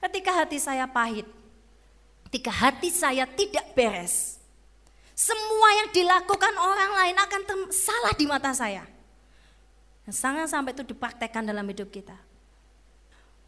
Ketika 0.00 0.40
hati 0.40 0.56
saya 0.56 0.88
pahit, 0.88 1.28
ketika 2.32 2.48
hati 2.48 2.88
saya 2.88 3.28
tidak 3.28 3.76
beres, 3.76 4.39
semua 5.20 5.68
yang 5.84 5.88
dilakukan 5.92 6.54
orang 6.56 6.92
lain 6.96 7.16
akan 7.20 7.42
salah 7.68 8.16
di 8.16 8.24
mata 8.24 8.56
saya. 8.56 8.88
Sangat 10.08 10.48
sampai 10.48 10.72
itu 10.72 10.80
dipraktekkan 10.80 11.44
dalam 11.44 11.68
hidup 11.68 11.92
kita. 11.92 12.16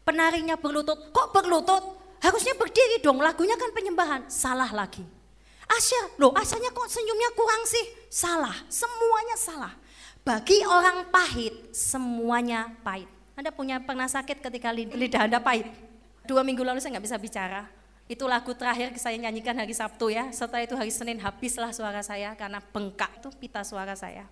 Penarinya 0.05 0.53
berlutut, 0.53 1.09
kok 1.09 1.33
berlutut? 1.33 1.97
Harusnya 2.21 2.53
berdiri 2.55 3.01
dong, 3.01 3.19
lagunya 3.19 3.57
kan 3.57 3.73
penyembahan. 3.73 4.29
Salah 4.29 4.69
lagi. 4.69 5.01
Asya, 5.65 6.21
loh 6.21 6.31
Asyanya 6.37 6.69
kok 6.69 6.87
senyumnya 6.87 7.33
kurang 7.33 7.65
sih? 7.65 7.85
Salah, 8.07 8.53
semuanya 8.69 9.35
salah. 9.35 9.73
Bagi 10.21 10.61
orang 10.63 11.09
pahit, 11.09 11.73
semuanya 11.73 12.69
pahit. 12.85 13.09
Anda 13.33 13.49
punya 13.49 13.81
pernah 13.81 14.05
sakit 14.05 14.45
ketika 14.45 14.69
lidah 14.71 15.25
Anda 15.25 15.41
pahit? 15.41 15.67
Dua 16.23 16.45
minggu 16.45 16.61
lalu 16.61 16.79
saya 16.79 16.95
nggak 16.95 17.05
bisa 17.09 17.17
bicara 17.19 17.82
itu 18.13 18.29
lagu 18.29 18.53
terakhir 18.53 18.93
saya 19.01 19.17
nyanyikan 19.17 19.57
hari 19.57 19.73
Sabtu 19.73 20.13
ya. 20.13 20.29
Setelah 20.29 20.61
itu 20.61 20.77
hari 20.77 20.93
Senin 20.93 21.17
habislah 21.17 21.73
suara 21.73 22.05
saya 22.05 22.37
karena 22.37 22.61
bengkak 22.61 23.09
itu 23.17 23.33
pita 23.41 23.65
suara 23.65 23.97
saya. 23.97 24.29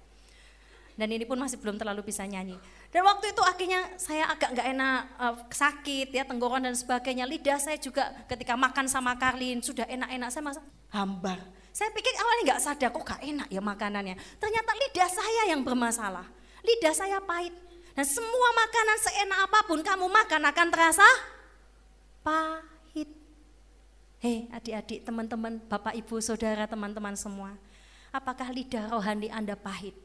Dan 0.93 1.09
ini 1.09 1.25
pun 1.25 1.39
masih 1.41 1.57
belum 1.57 1.81
terlalu 1.81 2.05
bisa 2.05 2.21
nyanyi. 2.29 2.61
Dan 2.93 3.01
waktu 3.01 3.33
itu 3.33 3.41
akhirnya 3.41 3.89
saya 3.97 4.29
agak 4.29 4.53
nggak 4.53 4.67
enak, 4.69 4.99
uh, 5.17 5.35
sakit 5.49 6.13
ya, 6.13 6.23
tenggorokan 6.29 6.69
dan 6.69 6.77
sebagainya. 6.77 7.25
Lidah 7.25 7.57
saya 7.57 7.81
juga 7.81 8.13
ketika 8.29 8.53
makan 8.53 8.85
sama 8.85 9.17
Karlin 9.17 9.65
sudah 9.65 9.89
enak-enak 9.89 10.29
saya 10.29 10.43
masak 10.45 10.65
hambar. 10.93 11.41
Saya 11.71 11.89
pikir 11.95 12.11
awalnya 12.19 12.53
nggak 12.53 12.61
sadar 12.61 12.89
kok 12.91 13.03
gak 13.07 13.21
enak 13.23 13.47
ya 13.47 13.63
makanannya. 13.63 14.15
Ternyata 14.37 14.71
lidah 14.75 15.09
saya 15.09 15.41
yang 15.55 15.63
bermasalah. 15.63 16.27
Lidah 16.61 16.93
saya 16.93 17.17
pahit. 17.23 17.55
Dan 17.95 18.05
semua 18.05 18.49
makanan 18.55 18.97
seenak 19.01 19.39
apa 19.49 19.59
pun 19.65 19.79
kamu 19.81 20.05
makan 20.05 20.41
akan 20.51 20.67
terasa 20.69 21.07
pahit. 22.21 22.70
Hei 24.21 24.45
adik-adik, 24.53 25.01
teman-teman, 25.01 25.57
bapak, 25.65 25.97
ibu, 25.97 26.21
saudara, 26.21 26.69
teman-teman 26.69 27.17
semua. 27.17 27.57
Apakah 28.13 28.53
lidah 28.53 28.93
rohani 28.93 29.33
Anda 29.33 29.57
pahit? 29.57 29.97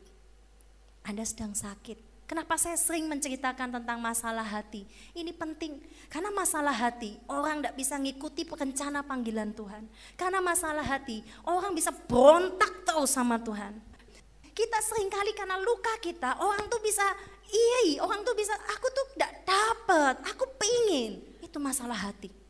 Anda 1.04 1.20
sedang 1.20 1.52
sakit. 1.52 2.25
Kenapa 2.25 2.56
saya 2.56 2.80
sering 2.80 3.12
menceritakan 3.12 3.76
tentang 3.76 4.00
masalah 4.00 4.40
hati? 4.40 4.88
Ini 5.12 5.37
penting, 5.37 5.85
karena 6.08 6.32
masalah 6.32 6.73
hati 6.73 7.20
orang 7.28 7.61
tidak 7.61 7.76
bisa 7.76 8.00
ngikuti 8.00 8.49
rencana 8.49 9.04
panggilan 9.04 9.52
Tuhan. 9.52 9.85
Karena 10.16 10.40
masalah 10.40 10.80
hati 10.80 11.20
orang 11.44 11.76
bisa 11.76 11.92
berontak 11.92 12.88
terus 12.88 13.12
sama 13.12 13.37
Tuhan. 13.37 13.76
Kita 14.56 14.80
sering 14.80 15.12
kali 15.12 15.37
karena 15.37 15.61
luka 15.61 15.92
kita, 16.00 16.40
orang 16.40 16.64
tuh 16.73 16.80
bisa 16.80 17.04
iri, 17.52 18.00
orang 18.00 18.25
tuh 18.25 18.32
bisa, 18.32 18.56
aku 18.64 18.88
tuh 18.96 19.12
tidak 19.12 19.44
dapat, 19.44 20.25
aku 20.25 20.49
pingin. 20.56 21.20
Itu 21.44 21.61
masalah 21.61 22.00
hati. 22.08 22.46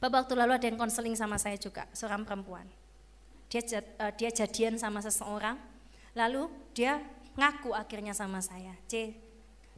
Beberapa 0.00 0.24
waktu 0.24 0.32
lalu 0.32 0.52
ada 0.56 0.64
yang 0.64 0.80
konseling 0.80 1.12
sama 1.12 1.36
saya 1.36 1.60
juga, 1.60 1.84
seorang 1.92 2.24
perempuan. 2.24 2.64
Dia 3.52 3.60
uh, 4.00 4.12
dia 4.16 4.32
jadian 4.32 4.80
sama 4.80 5.04
seseorang, 5.04 5.60
lalu 6.16 6.48
dia 6.72 7.04
ngaku 7.36 7.76
akhirnya 7.76 8.16
sama 8.16 8.40
saya, 8.40 8.72
C, 8.88 9.12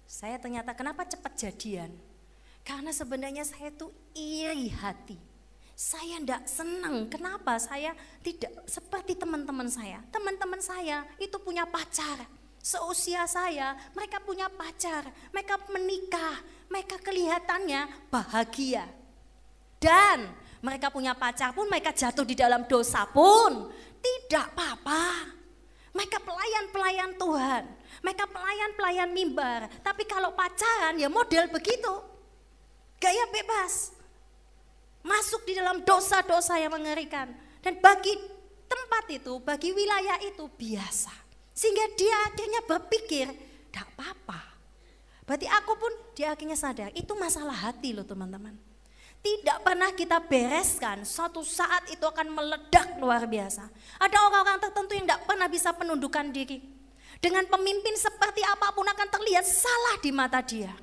saya 0.07 0.39
ternyata 0.39 0.79
kenapa 0.79 1.03
cepat 1.03 1.35
jadian? 1.35 1.91
Karena 2.63 2.95
sebenarnya 2.95 3.43
saya 3.43 3.75
tuh 3.75 3.91
iri 4.15 4.71
hati. 4.71 5.19
Saya 5.75 6.23
tidak 6.23 6.47
senang, 6.47 7.11
kenapa 7.11 7.59
saya 7.59 7.91
tidak 8.23 8.55
seperti 8.71 9.19
teman-teman 9.19 9.67
saya. 9.67 9.99
Teman-teman 10.15 10.63
saya 10.63 11.03
itu 11.19 11.35
punya 11.43 11.67
pacar, 11.67 12.23
seusia 12.63 13.27
saya, 13.27 13.75
mereka 13.99 14.23
punya 14.23 14.47
pacar, 14.47 15.11
mereka 15.35 15.59
menikah, 15.75 16.39
mereka 16.71 17.03
kelihatannya 17.03 17.91
bahagia. 18.07 18.87
Dan 19.83 20.31
mereka 20.63 20.95
punya 20.95 21.11
pacar 21.11 21.51
pun, 21.51 21.67
mereka 21.67 21.91
jatuh 21.91 22.23
di 22.23 22.39
dalam 22.39 22.63
dosa 22.71 23.03
pun, 23.11 23.67
tidak 23.99 24.55
apa-apa. 24.55 25.35
Mereka 25.93 26.23
pelayan-pelayan 26.23 27.19
Tuhan, 27.19 27.63
mereka 28.01 28.25
pelayan-pelayan 28.31 29.11
mimbar. 29.11 29.67
Tapi 29.83 30.07
kalau 30.07 30.33
pacaran 30.33 30.97
ya 30.97 31.11
model 31.11 31.51
begitu, 31.51 31.93
gaya 33.03 33.27
bebas. 33.35 33.91
Masuk 35.03 35.43
di 35.43 35.59
dalam 35.59 35.83
dosa-dosa 35.83 36.57
yang 36.63 36.73
mengerikan. 36.73 37.35
Dan 37.59 37.83
bagi 37.83 38.15
tempat 38.71 39.05
itu, 39.11 39.43
bagi 39.43 39.75
wilayah 39.75 40.23
itu 40.23 40.47
biasa. 40.47 41.13
Sehingga 41.53 41.91
dia 41.99 42.17
akhirnya 42.31 42.63
berpikir, 42.65 43.27
tidak 43.69 43.91
apa-apa. 43.93 44.41
Berarti 45.27 45.47
aku 45.51 45.73
pun 45.77 45.93
dia 46.15 46.33
akhirnya 46.33 46.57
sadar, 46.57 46.89
itu 46.95 47.13
masalah 47.19 47.69
hati 47.69 47.93
loh 47.93 48.07
teman-teman. 48.07 48.72
Tidak 49.23 49.63
pernah 49.63 49.95
kita 49.95 50.19
bereskan, 50.19 51.07
suatu 51.07 51.47
saat 51.47 51.87
itu 51.95 52.03
akan 52.03 52.27
meledak 52.35 52.99
luar 52.99 53.23
biasa. 53.23 53.71
Ada 54.03 54.19
orang-orang 54.19 54.59
tertentu 54.59 54.99
yang 54.99 55.07
tidak 55.07 55.23
pernah 55.31 55.47
bisa 55.47 55.71
penundukan 55.71 56.27
diri. 56.35 56.59
Dengan 57.23 57.47
pemimpin 57.47 57.95
seperti 57.95 58.43
apa 58.43 58.75
pun 58.75 58.83
akan 58.83 59.09
terlihat 59.15 59.47
salah 59.47 59.95
di 60.03 60.11
mata 60.11 60.43
dia. 60.43 60.75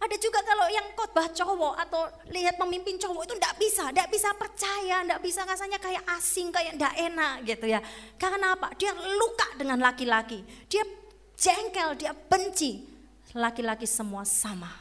Ada 0.00 0.16
juga 0.16 0.40
kalau 0.40 0.64
yang 0.72 0.96
khotbah 0.96 1.28
cowok 1.28 1.74
atau 1.76 2.08
lihat 2.32 2.56
pemimpin 2.56 2.96
cowok 2.96 3.28
itu 3.28 3.34
tidak 3.36 3.54
bisa, 3.60 3.84
tidak 3.92 4.08
bisa 4.08 4.28
percaya, 4.32 4.96
tidak 5.04 5.20
bisa 5.20 5.40
rasanya 5.44 5.76
kayak 5.76 6.04
asing, 6.16 6.48
kayak 6.48 6.72
tidak 6.76 6.94
enak 7.00 7.34
gitu 7.44 7.66
ya. 7.68 7.80
Karena 8.16 8.56
apa? 8.56 8.72
Dia 8.80 8.96
luka 8.96 9.60
dengan 9.60 9.76
laki-laki, 9.80 10.40
dia 10.72 10.84
jengkel, 11.36 12.00
dia 12.00 12.16
benci. 12.16 12.88
Laki-laki 13.36 13.84
semua 13.84 14.24
sama. 14.24 14.79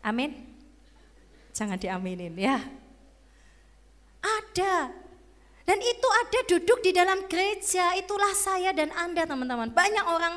Amin. 0.00 0.32
Jangan 1.52 1.76
diaminin 1.76 2.32
ya. 2.36 2.60
Ada. 4.20 4.92
Dan 5.64 5.78
itu 5.78 6.08
ada 6.26 6.40
duduk 6.50 6.82
di 6.82 6.90
dalam 6.90 7.30
gereja, 7.30 7.94
itulah 7.94 8.34
saya 8.34 8.74
dan 8.74 8.90
Anda 8.90 9.22
teman-teman. 9.22 9.70
Banyak 9.70 10.06
orang 10.08 10.34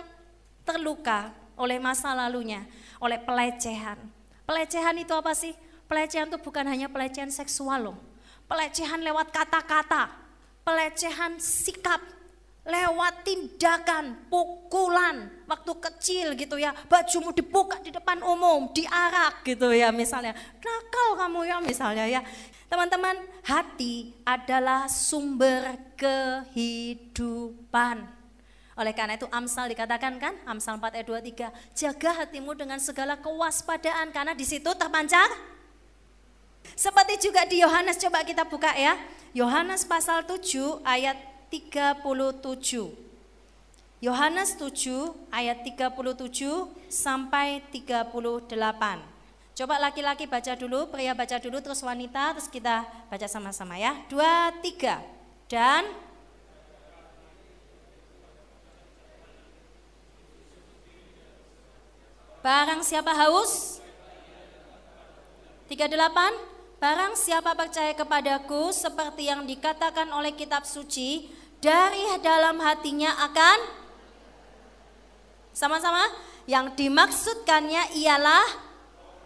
terluka 0.62 1.34
oleh 1.58 1.82
masa 1.82 2.13
lalunya, 2.13 2.67
oleh 3.01 3.17
pelecehan. 3.17 3.98
Pelecehan 4.46 4.93
itu 5.00 5.13
apa 5.15 5.34
sih? 5.34 5.55
Pelecehan 5.89 6.29
itu 6.29 6.38
bukan 6.38 6.65
hanya 6.70 6.86
pelecehan 6.86 7.34
seksual 7.34 7.91
loh. 7.91 7.98
Pelecehan 8.46 9.01
lewat 9.01 9.34
kata-kata, 9.34 10.12
pelecehan 10.62 11.39
sikap, 11.39 12.03
lewat 12.63 13.27
tindakan, 13.27 14.32
pukulan 14.32 15.27
waktu 15.43 15.72
kecil 15.84 16.32
gitu 16.39 16.55
ya, 16.55 16.72
bajumu 16.88 17.36
dibuka 17.36 17.75
di 17.84 17.91
depan 17.91 18.24
umum, 18.24 18.72
diarak 18.72 19.43
gitu 19.43 19.67
ya 19.75 19.91
misalnya. 19.91 20.32
Nakal 20.63 21.20
kamu 21.20 21.43
ya 21.43 21.60
misalnya 21.60 22.08
ya. 22.08 22.24
Teman-teman, 22.72 23.20
hati 23.46 24.17
adalah 24.25 24.89
sumber 24.89 25.77
kehidupan. 25.93 28.01
Oleh 28.74 28.89
karena 28.98 29.13
itu 29.13 29.29
Amsal 29.29 29.70
dikatakan 29.70 30.17
kan, 30.17 30.34
Amsal 30.50 30.82
4 30.82 30.98
ayat 30.98 31.05
23, 31.05 31.53
jaga 31.77 32.25
hatimu 32.25 32.58
dengan 32.58 32.82
segala 32.82 33.13
kewaspadaan 33.22 34.10
karena 34.10 34.34
di 34.34 34.41
situ 34.41 34.74
terpancar. 34.74 35.29
Seperti 36.74 37.29
juga 37.29 37.46
di 37.46 37.62
Yohanes 37.62 38.01
coba 38.01 38.25
kita 38.25 38.50
buka 38.50 38.74
ya. 38.74 38.98
Yohanes 39.38 39.86
pasal 39.86 40.25
7 40.25 40.82
ayat 40.82 41.33
37. 41.53 42.89
Yohanes 44.01 44.57
7 44.57 45.13
ayat 45.29 45.62
37 45.62 46.65
sampai 46.89 47.62
38. 47.69 48.50
Coba 49.53 49.77
laki-laki 49.77 50.25
baca 50.25 50.57
dulu, 50.57 50.89
pria 50.89 51.13
baca 51.13 51.38
dulu, 51.38 51.62
terus 51.62 51.86
wanita, 51.86 52.33
terus 52.33 52.50
kita 52.50 52.89
baca 53.05 53.27
sama-sama 53.29 53.77
ya. 53.77 53.93
Dua, 54.10 54.50
tiga. 54.65 54.98
Dan 55.45 55.86
Barang 62.43 62.83
siapa 62.83 63.15
haus? 63.15 63.79
38. 65.72 65.88
Barang 66.75 67.15
siapa 67.15 67.55
percaya 67.55 67.95
kepadaku 67.95 68.75
seperti 68.75 69.31
yang 69.31 69.48
dikatakan 69.48 70.12
oleh 70.12 70.36
kitab 70.36 70.67
suci, 70.67 71.31
dari 71.63 72.20
dalam 72.20 72.60
hatinya 72.60 73.15
akan 73.32 73.58
sama-sama 75.55 76.03
yang 76.43 76.75
dimaksudkannya 76.75 77.96
ialah 78.03 78.46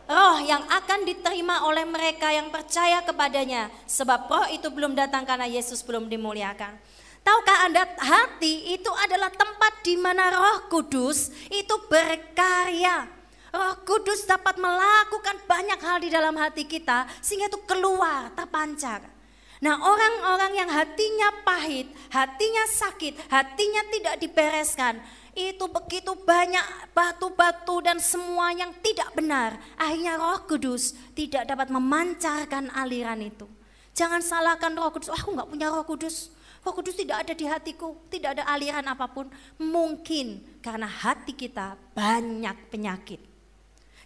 roh 0.06 0.38
yang 0.46 0.62
akan 0.70 1.01
diterima 1.01 1.65
oleh 1.65 1.82
mereka 1.89 2.29
yang 2.29 2.53
percaya 2.53 3.01
kepadanya 3.01 3.74
sebab 3.89 4.29
roh 4.29 4.46
itu 4.53 4.70
belum 4.70 4.94
datang 4.94 5.25
karena 5.25 5.50
Yesus 5.50 5.82
belum 5.82 6.06
dimuliakan. 6.06 6.78
Tahukah 7.26 7.58
Anda 7.67 7.84
hati 8.00 8.71
itu 8.71 8.88
adalah 9.04 9.28
tempat 9.28 9.84
di 9.84 10.00
mana 10.00 10.32
Roh 10.32 10.71
Kudus 10.71 11.28
itu 11.52 11.76
berkarya. 11.91 13.04
Roh 13.52 13.84
Kudus 13.84 14.23
dapat 14.23 14.56
melakukan 14.56 15.36
banyak 15.43 15.76
hal 15.76 16.00
di 16.00 16.08
dalam 16.08 16.39
hati 16.39 16.63
kita 16.63 17.04
sehingga 17.19 17.52
itu 17.52 17.60
keluar, 17.67 18.32
terpancar. 18.32 19.16
Nah 19.58 19.74
orang-orang 19.82 20.54
yang 20.54 20.70
hatinya 20.70 21.30
pahit, 21.41 21.89
hatinya 22.13 22.63
sakit, 22.70 23.17
hatinya 23.26 23.82
tidak 23.89 24.15
dibereskan, 24.22 25.02
itu 25.34 25.65
begitu 25.65 26.13
banyak 26.13 26.62
batu-batu 26.93 27.82
dan 27.82 27.98
semua 27.98 28.54
yang 28.54 28.70
tidak 28.86 29.10
benar. 29.17 29.58
Akhirnya 29.74 30.17
roh 30.17 30.46
kudus 30.46 30.93
tidak 31.17 31.50
dapat 31.50 31.74
memancarkan 31.74 32.70
aliran 32.70 33.17
itu. 33.22 33.50
Jangan 33.98 34.22
salahkan 34.22 34.78
roh 34.78 34.93
kudus, 34.93 35.10
oh, 35.10 35.17
aku 35.17 35.34
nggak 35.34 35.50
punya 35.50 35.67
roh 35.74 35.86
kudus. 35.86 36.38
Roh 36.67 36.76
Kudus 36.76 37.00
tidak 37.00 37.24
ada 37.24 37.32
di 37.32 37.48
hatiku, 37.48 37.96
tidak 38.12 38.36
ada 38.36 38.43
aliran 38.52 38.84
apa 38.91 39.08
pun. 39.08 39.32
Mungkin 39.56 40.60
karena 40.60 40.84
hati 40.84 41.32
kita 41.32 41.80
banyak 41.96 42.67
penyakit. 42.67 43.24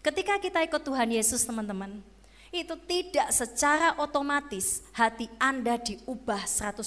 Ketika 0.06 0.38
kita 0.38 0.62
ikut 0.70 0.86
Tuhan 0.86 1.10
Yesus 1.10 1.42
teman-teman, 1.42 2.06
itu 2.52 2.76
tidak 2.84 3.32
secara 3.32 3.96
otomatis 3.98 4.84
hati 4.92 5.32
Anda 5.40 5.80
diubah 5.80 6.44
100%. 6.44 6.84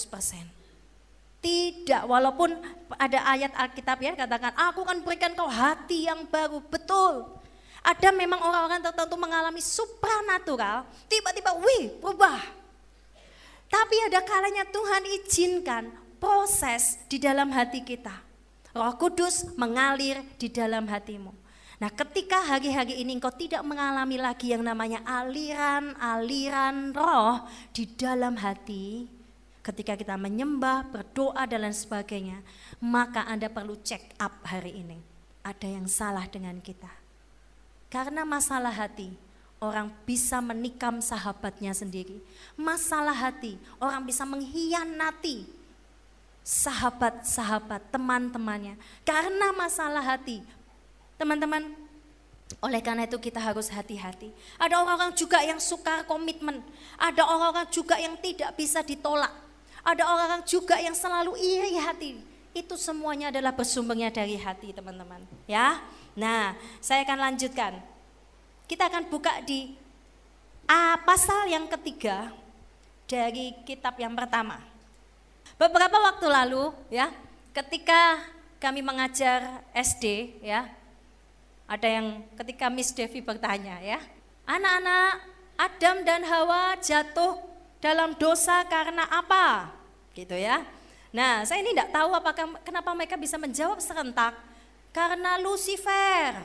Tidak, 1.45 2.09
walaupun 2.09 2.57
ada 2.97 3.21
ayat 3.29 3.53
Alkitab 3.53 4.01
ya 4.01 4.17
katakan, 4.17 4.53
aku 4.57 4.81
akan 4.85 5.05
berikan 5.05 5.33
kau 5.37 5.49
hati 5.49 6.09
yang 6.09 6.25
baru. 6.29 6.61
Betul, 6.69 7.29
ada 7.85 8.09
memang 8.13 8.41
orang-orang 8.41 8.81
tertentu 8.81 9.17
mengalami 9.21 9.61
supranatural, 9.61 10.89
tiba-tiba 11.09 11.53
wih 11.61 12.01
berubah 12.01 12.65
tapi 13.75 13.97
ada 14.07 14.23
kalanya 14.23 14.63
Tuhan 14.71 15.03
izinkan 15.19 15.85
proses 16.23 16.95
di 17.11 17.19
dalam 17.19 17.51
hati 17.51 17.83
kita. 17.83 18.15
Roh 18.71 18.95
Kudus 18.95 19.51
mengalir 19.59 20.23
di 20.39 20.47
dalam 20.47 20.87
hatimu. 20.87 21.35
Nah 21.83 21.91
ketika 21.91 22.39
hari-hari 22.39 23.03
ini 23.03 23.19
engkau 23.19 23.35
tidak 23.35 23.67
mengalami 23.67 24.15
lagi 24.15 24.55
yang 24.55 24.63
namanya 24.63 25.03
aliran-aliran 25.03 26.95
roh 26.95 27.43
di 27.75 27.91
dalam 27.99 28.39
hati, 28.39 29.11
ketika 29.65 29.99
kita 29.99 30.15
menyembah, 30.15 30.87
berdoa 30.87 31.43
dan 31.49 31.67
lain 31.67 31.75
sebagainya, 31.75 32.39
maka 32.79 33.25
Anda 33.27 33.49
perlu 33.49 33.81
check 33.81 34.15
up 34.21 34.45
hari 34.47 34.85
ini. 34.85 35.01
Ada 35.43 35.67
yang 35.67 35.89
salah 35.91 36.29
dengan 36.31 36.61
kita. 36.61 36.89
Karena 37.89 38.23
masalah 38.23 38.73
hati, 38.73 39.13
orang 39.59 39.89
bisa 40.05 40.39
menikam 40.45 41.01
sahabatnya 41.01 41.73
sendiri. 41.73 42.21
Masalah 42.55 43.17
hati, 43.17 43.57
orang 43.81 44.05
bisa 44.05 44.23
mengkhianati 44.29 45.49
sahabat-sahabat, 46.45 47.89
teman-temannya. 47.89 48.77
Karena 49.03 49.53
masalah 49.57 50.05
hati, 50.05 50.45
teman-teman, 51.21 51.75
oleh 52.61 52.81
karena 52.81 53.05
itu 53.09 53.19
kita 53.19 53.41
harus 53.41 53.69
hati-hati. 53.69 54.31
Ada 54.61 54.81
orang-orang 54.81 55.13
juga 55.17 55.41
yang 55.43 55.59
suka 55.61 56.05
komitmen, 56.09 56.61
ada 56.97 57.23
orang-orang 57.25 57.69
juga 57.73 57.99
yang 57.99 58.17
tidak 58.21 58.55
bisa 58.57 58.85
ditolak. 58.85 59.33
Ada 59.85 60.01
orang-orang 60.09 60.43
juga 60.49 60.81
yang 60.81 60.97
selalu 60.97 61.37
iri 61.37 61.77
hati. 61.77 62.17
Itu 62.57 62.81
semuanya 62.81 63.29
adalah 63.29 63.53
bersumbernya 63.53 64.09
dari 64.09 64.41
hati, 64.41 64.73
teman-teman. 64.73 65.21
Ya. 65.45 65.83
Nah, 66.17 66.57
saya 66.81 67.05
akan 67.05 67.19
lanjutkan. 67.21 67.77
Kita 68.65 68.89
akan 68.89 69.13
buka 69.13 69.45
di 69.45 69.77
A 70.65 70.97
pasal 71.05 71.53
yang 71.53 71.69
ketiga 71.69 72.33
dari 73.05 73.53
kitab 73.69 74.01
yang 74.01 74.17
pertama. 74.17 74.57
Beberapa 75.61 76.01
waktu 76.01 76.25
lalu 76.25 76.73
ya, 76.89 77.13
ketika 77.53 78.25
kami 78.57 78.81
mengajar 78.81 79.61
SD 79.77 80.41
ya, 80.41 80.65
ada 81.65 81.89
yang 81.89 82.21
ketika 82.37 82.69
Miss 82.69 82.93
Devi 82.93 83.25
bertanya 83.25 83.81
ya, 83.81 84.01
anak-anak 84.45 85.13
Adam 85.57 85.97
dan 86.05 86.21
Hawa 86.27 86.77
jatuh 86.83 87.41
dalam 87.81 88.13
dosa 88.21 88.65
karena 88.69 89.09
apa? 89.09 89.73
Gitu 90.13 90.35
ya. 90.37 90.65
Nah, 91.15 91.47
saya 91.47 91.63
ini 91.63 91.73
tidak 91.73 91.95
tahu 91.95 92.11
apakah 92.11 92.59
kenapa 92.67 92.91
mereka 92.91 93.15
bisa 93.15 93.39
menjawab 93.39 93.79
serentak 93.79 94.35
karena 94.91 95.39
Lucifer. 95.39 96.43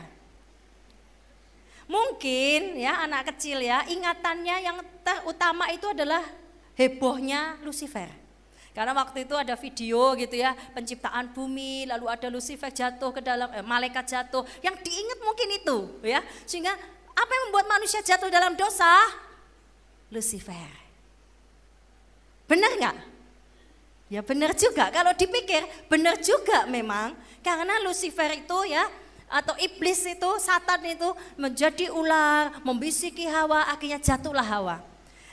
Mungkin 1.90 2.78
ya 2.78 3.02
anak 3.02 3.34
kecil 3.34 3.66
ya 3.66 3.82
ingatannya 3.90 4.56
yang 4.62 4.78
terutama 5.02 5.74
itu 5.74 5.90
adalah 5.90 6.22
hebohnya 6.78 7.58
Lucifer. 7.66 8.19
Karena 8.80 8.96
waktu 8.96 9.28
itu 9.28 9.36
ada 9.36 9.60
video 9.60 10.16
gitu 10.16 10.40
ya, 10.40 10.56
penciptaan 10.72 11.36
bumi, 11.36 11.84
lalu 11.84 12.08
ada 12.08 12.32
Lucifer 12.32 12.72
jatuh 12.72 13.12
ke 13.12 13.20
dalam, 13.20 13.52
eh, 13.52 13.60
malaikat 13.60 14.08
jatuh. 14.08 14.48
Yang 14.64 14.88
diingat 14.88 15.20
mungkin 15.20 15.48
itu 15.52 15.78
ya. 16.08 16.24
Sehingga 16.48 16.72
apa 17.12 17.28
yang 17.28 17.44
membuat 17.52 17.68
manusia 17.68 18.00
jatuh 18.00 18.32
dalam 18.32 18.56
dosa? 18.56 18.88
Lucifer. 20.08 20.72
Benar 22.48 22.72
nggak? 22.80 22.98
Ya 24.16 24.24
benar 24.24 24.56
juga, 24.56 24.88
kalau 24.96 25.12
dipikir 25.12 25.60
benar 25.92 26.16
juga 26.24 26.64
memang. 26.64 27.20
Karena 27.44 27.84
Lucifer 27.84 28.32
itu 28.32 28.64
ya, 28.64 28.88
atau 29.28 29.60
iblis 29.60 30.08
itu, 30.08 30.32
satan 30.40 30.88
itu 30.88 31.10
menjadi 31.36 31.92
ular, 31.92 32.64
membisiki 32.64 33.28
Hawa, 33.28 33.76
akhirnya 33.76 34.00
jatuhlah 34.00 34.48
Hawa. 34.48 34.80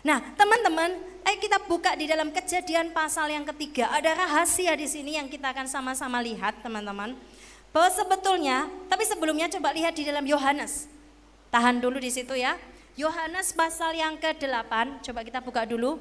Nah 0.06 0.22
teman-teman, 0.38 1.02
ayo 1.26 1.36
kita 1.42 1.58
buka 1.66 1.98
di 1.98 2.06
dalam 2.06 2.30
kejadian 2.30 2.94
pasal 2.94 3.26
yang 3.26 3.42
ketiga. 3.42 3.90
Ada 3.90 4.14
rahasia 4.14 4.78
di 4.78 4.86
sini 4.86 5.18
yang 5.18 5.26
kita 5.26 5.50
akan 5.50 5.66
sama-sama 5.66 6.22
lihat 6.22 6.62
teman-teman. 6.62 7.18
Bahwa 7.74 7.90
sebetulnya, 7.90 8.70
tapi 8.86 9.02
sebelumnya 9.02 9.50
coba 9.50 9.74
lihat 9.74 9.98
di 9.98 10.06
dalam 10.06 10.22
Yohanes. 10.22 10.86
Tahan 11.50 11.82
dulu 11.82 11.98
di 11.98 12.14
situ 12.14 12.38
ya. 12.38 12.54
Yohanes 12.94 13.50
pasal 13.50 13.98
yang 13.98 14.14
ke-8, 14.14 15.02
coba 15.10 15.26
kita 15.26 15.42
buka 15.42 15.66
dulu. 15.66 15.98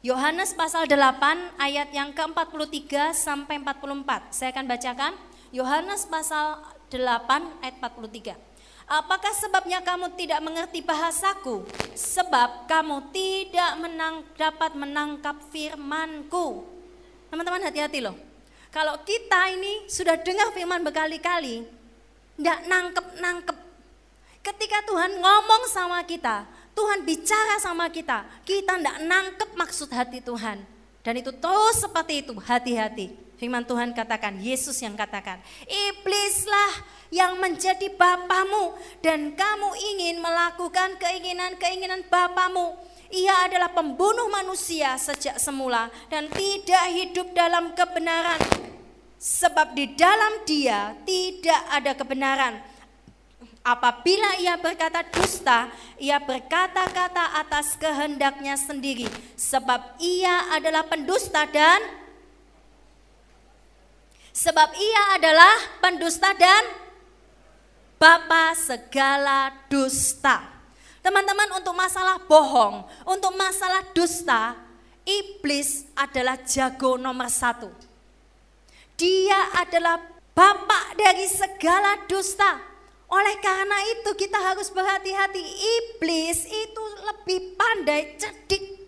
Yohanes 0.00 0.56
pasal 0.56 0.88
8 0.88 1.60
ayat 1.60 1.92
yang 1.92 2.16
ke-43 2.16 3.12
sampai 3.12 3.60
44. 3.60 4.32
Saya 4.32 4.56
akan 4.56 4.66
bacakan 4.66 5.12
Yohanes 5.52 6.08
pasal 6.08 6.64
8 6.88 7.60
ayat 7.60 7.76
43. 7.76 8.51
Apakah 8.86 9.32
sebabnya 9.36 9.80
kamu 9.80 10.12
tidak 10.18 10.40
mengerti 10.42 10.82
bahasaku? 10.82 11.64
Sebab 11.94 12.66
kamu 12.66 13.10
tidak 13.14 13.72
menang, 13.78 14.26
dapat 14.34 14.72
menangkap 14.74 15.36
firmanku. 15.48 16.66
Teman-teman 17.30 17.64
hati-hati 17.64 18.04
loh. 18.04 18.16
Kalau 18.72 18.96
kita 19.04 19.52
ini 19.52 19.84
sudah 19.88 20.16
dengar 20.16 20.50
firman 20.56 20.80
berkali-kali, 20.80 21.64
tidak 22.36 22.58
nangkep-nangkep. 22.66 23.58
Ketika 24.42 24.78
Tuhan 24.88 25.22
ngomong 25.22 25.62
sama 25.70 26.02
kita, 26.02 26.48
Tuhan 26.72 27.04
bicara 27.04 27.60
sama 27.60 27.86
kita, 27.92 28.24
kita 28.42 28.80
tidak 28.80 28.98
nangkep 29.04 29.50
maksud 29.54 29.92
hati 29.92 30.24
Tuhan. 30.24 30.64
Dan 31.04 31.14
itu 31.20 31.30
terus 31.36 31.84
seperti 31.84 32.26
itu, 32.26 32.32
hati-hati. 32.40 33.12
Firman 33.36 33.66
Tuhan 33.66 33.90
katakan, 33.90 34.38
Yesus 34.38 34.78
yang 34.80 34.94
katakan, 34.94 35.42
iblislah 35.66 36.72
yang 37.12 37.36
menjadi 37.36 37.92
bapamu 37.92 38.72
dan 39.04 39.36
kamu 39.36 39.68
ingin 39.92 40.16
melakukan 40.24 40.96
keinginan-keinginan 40.96 42.08
bapamu. 42.08 42.72
Ia 43.12 43.44
adalah 43.44 43.68
pembunuh 43.76 44.32
manusia 44.32 44.96
sejak 44.96 45.36
semula 45.36 45.92
dan 46.08 46.32
tidak 46.32 46.84
hidup 46.96 47.28
dalam 47.36 47.76
kebenaran. 47.76 48.40
Sebab 49.20 49.76
di 49.76 49.92
dalam 49.92 50.40
dia 50.48 50.96
tidak 51.04 51.62
ada 51.68 51.92
kebenaran. 51.92 52.64
Apabila 53.62 54.42
ia 54.42 54.58
berkata 54.58 55.06
dusta, 55.06 55.70
ia 55.94 56.18
berkata-kata 56.18 57.38
atas 57.38 57.78
kehendaknya 57.78 58.58
sendiri, 58.58 59.06
sebab 59.38 60.02
ia 60.02 60.50
adalah 60.50 60.82
pendusta 60.82 61.46
dan 61.46 61.78
sebab 64.34 64.66
ia 64.74 65.02
adalah 65.14 65.54
pendusta 65.78 66.34
dan 66.34 66.81
bapa 68.02 68.58
segala 68.58 69.54
dusta. 69.70 70.42
Teman-teman, 70.98 71.62
untuk 71.62 71.70
masalah 71.70 72.18
bohong, 72.26 72.82
untuk 73.06 73.30
masalah 73.38 73.86
dusta, 73.94 74.58
iblis 75.06 75.86
adalah 75.94 76.34
jago 76.42 76.98
nomor 76.98 77.30
satu. 77.30 77.70
Dia 78.98 79.54
adalah 79.54 80.02
bapak 80.34 80.98
dari 80.98 81.26
segala 81.30 82.02
dusta. 82.10 82.58
Oleh 83.06 83.38
karena 83.38 83.78
itu 83.94 84.10
kita 84.18 84.38
harus 84.38 84.66
berhati-hati. 84.70 85.42
Iblis 85.42 86.48
itu 86.50 86.84
lebih 87.06 87.54
pandai, 87.54 88.18
cerdik. 88.18 88.82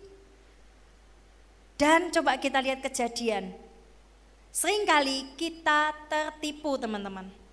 Dan 1.75 2.11
coba 2.11 2.39
kita 2.39 2.63
lihat 2.63 2.79
kejadian. 2.79 3.51
Seringkali 4.55 5.35
kita 5.35 5.91
tertipu 6.07 6.79
teman-teman. 6.79 7.44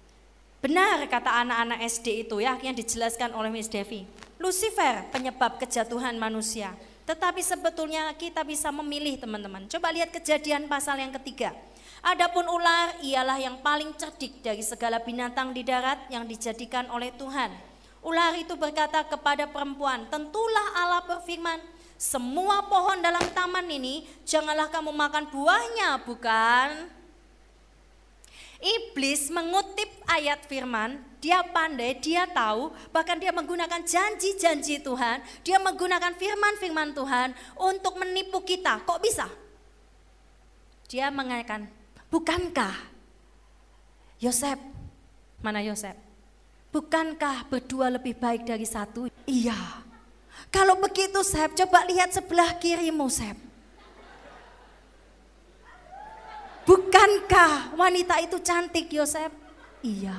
Benar 0.62 1.02
kata 1.10 1.42
anak-anak 1.42 1.82
SD 1.90 2.22
itu 2.22 2.38
ya 2.38 2.54
yang 2.62 2.70
dijelaskan 2.70 3.34
oleh 3.34 3.50
Miss 3.50 3.66
Devi. 3.66 4.06
Lucifer 4.38 5.10
penyebab 5.10 5.58
kejatuhan 5.58 6.14
manusia. 6.14 6.70
Tetapi 7.02 7.42
sebetulnya 7.42 8.14
kita 8.14 8.46
bisa 8.46 8.70
memilih 8.70 9.18
teman-teman. 9.18 9.66
Coba 9.66 9.90
lihat 9.90 10.14
kejadian 10.14 10.70
pasal 10.70 11.02
yang 11.02 11.10
ketiga. 11.18 11.50
Adapun 11.98 12.46
ular 12.46 12.94
ialah 13.02 13.42
yang 13.42 13.58
paling 13.58 13.90
cerdik 13.98 14.38
dari 14.38 14.62
segala 14.62 15.02
binatang 15.02 15.50
di 15.50 15.66
darat 15.66 15.98
yang 16.14 16.30
dijadikan 16.30 16.86
oleh 16.94 17.10
Tuhan. 17.18 17.50
Ular 18.06 18.30
itu 18.38 18.54
berkata 18.54 19.02
kepada 19.02 19.50
perempuan, 19.50 20.06
"Tentulah 20.14 20.78
Allah 20.78 21.02
berfirman, 21.10 21.58
semua 21.98 22.70
pohon 22.70 23.02
dalam 23.02 23.26
taman 23.34 23.66
ini 23.66 24.06
janganlah 24.22 24.70
kamu 24.70 24.94
makan 24.94 25.26
buahnya, 25.26 26.06
bukan?" 26.06 27.01
Iblis 28.62 29.26
mengutip 29.34 29.90
ayat 30.06 30.46
firman, 30.46 31.02
dia 31.18 31.42
pandai, 31.42 31.98
dia 31.98 32.30
tahu, 32.30 32.70
bahkan 32.94 33.18
dia 33.18 33.34
menggunakan 33.34 33.82
janji-janji 33.82 34.78
Tuhan, 34.78 35.18
dia 35.42 35.58
menggunakan 35.58 36.14
firman-firman 36.14 36.94
Tuhan 36.94 37.34
untuk 37.58 37.98
menipu 37.98 38.38
kita. 38.46 38.86
Kok 38.86 39.02
bisa? 39.02 39.26
Dia 40.86 41.10
mengatakan, 41.10 41.66
Bukankah 42.06 42.76
Yosef, 44.22 44.60
mana 45.42 45.58
Yosef? 45.64 45.98
Bukankah 46.70 47.50
berdua 47.50 47.90
lebih 47.92 48.14
baik 48.14 48.46
dari 48.46 48.64
satu? 48.68 49.10
Iya. 49.26 49.56
Kalau 50.48 50.76
begitu 50.80 51.20
Sep, 51.24 51.52
coba 51.56 51.84
lihat 51.88 52.12
sebelah 52.12 52.56
kirimu 52.60 53.08
Sep. 53.08 53.51
Bukankah 56.62 57.74
wanita 57.74 58.22
itu 58.22 58.38
cantik 58.38 58.86
Yosef? 58.94 59.30
Iya. 59.82 60.14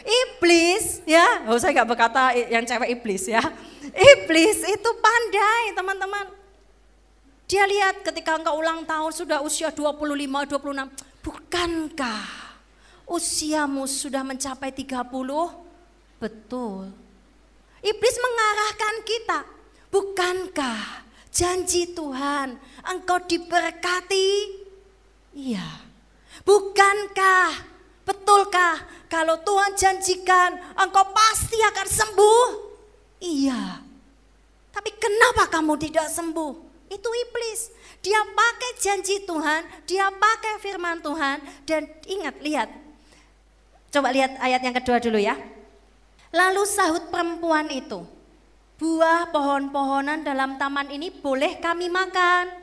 Iblis 0.00 1.04
ya, 1.04 1.44
oh 1.44 1.60
saya 1.60 1.76
nggak 1.76 1.90
berkata 1.92 2.32
yang 2.32 2.64
cewek 2.64 2.98
iblis 2.98 3.28
ya. 3.28 3.44
Iblis 3.92 4.58
itu 4.64 4.90
pandai 4.96 5.76
teman-teman. 5.76 6.26
Dia 7.50 7.66
lihat 7.66 8.06
ketika 8.06 8.38
engkau 8.38 8.62
ulang 8.62 8.86
tahun 8.86 9.12
sudah 9.12 9.42
usia 9.42 9.68
25, 9.68 10.06
26. 10.56 10.88
Bukankah 11.20 12.24
usiamu 13.04 13.84
sudah 13.84 14.24
mencapai 14.24 14.72
30? 14.72 15.04
Betul. 16.16 16.94
Iblis 17.82 18.16
mengarahkan 18.22 18.94
kita. 19.04 19.40
Bukankah 19.90 20.80
janji 21.28 21.90
Tuhan 21.90 22.56
engkau 22.86 23.18
diberkati? 23.26 24.59
Iya. 25.34 25.66
Bukankah, 26.42 27.50
betulkah 28.06 28.82
kalau 29.06 29.38
Tuhan 29.42 29.74
janjikan 29.78 30.58
engkau 30.78 31.04
pasti 31.14 31.58
akan 31.60 31.88
sembuh? 31.88 32.48
Iya. 33.20 33.82
Tapi 34.70 34.90
kenapa 34.96 35.50
kamu 35.50 35.76
tidak 35.78 36.08
sembuh? 36.08 36.52
Itu 36.90 37.06
iblis. 37.06 37.70
Dia 38.00 38.24
pakai 38.24 38.70
janji 38.80 39.22
Tuhan, 39.28 39.62
dia 39.84 40.08
pakai 40.08 40.56
firman 40.58 41.04
Tuhan 41.04 41.38
dan 41.68 41.84
ingat 42.08 42.40
lihat. 42.40 42.68
Coba 43.92 44.08
lihat 44.14 44.40
ayat 44.40 44.62
yang 44.64 44.74
kedua 44.74 44.96
dulu 45.02 45.20
ya. 45.20 45.36
Lalu 46.30 46.62
sahut 46.64 47.10
perempuan 47.10 47.66
itu, 47.68 48.06
buah 48.78 49.28
pohon-pohonan 49.34 50.22
dalam 50.22 50.56
taman 50.56 50.88
ini 50.88 51.10
boleh 51.10 51.58
kami 51.58 51.90
makan. 51.90 52.59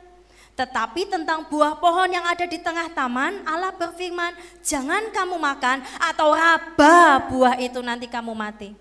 Tetapi 0.58 1.06
tentang 1.06 1.46
buah 1.46 1.78
pohon 1.78 2.10
yang 2.10 2.26
ada 2.26 2.42
di 2.42 2.58
tengah 2.58 2.90
taman, 2.90 3.46
Allah 3.46 3.70
berfirman, 3.70 4.34
jangan 4.58 5.06
kamu 5.14 5.38
makan 5.38 5.86
atau 6.02 6.34
raba 6.34 7.30
buah 7.30 7.54
itu 7.62 7.78
nanti 7.78 8.10
kamu 8.10 8.34
mati. 8.34 8.74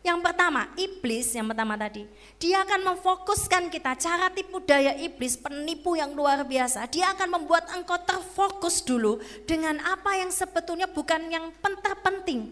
Yang 0.00 0.24
pertama, 0.24 0.72
iblis 0.80 1.28
yang 1.36 1.52
pertama 1.52 1.76
tadi. 1.76 2.08
Dia 2.40 2.64
akan 2.64 2.96
memfokuskan 2.96 3.68
kita, 3.68 3.92
cara 4.00 4.32
tipu 4.32 4.56
daya 4.64 4.96
iblis, 4.96 5.36
penipu 5.36 6.00
yang 6.00 6.16
luar 6.16 6.40
biasa. 6.48 6.88
Dia 6.88 7.12
akan 7.12 7.28
membuat 7.28 7.68
engkau 7.76 8.00
terfokus 8.00 8.80
dulu 8.80 9.20
dengan 9.44 9.76
apa 9.84 10.16
yang 10.16 10.32
sebetulnya 10.32 10.88
bukan 10.88 11.28
yang 11.28 11.52
terpenting. 11.84 12.48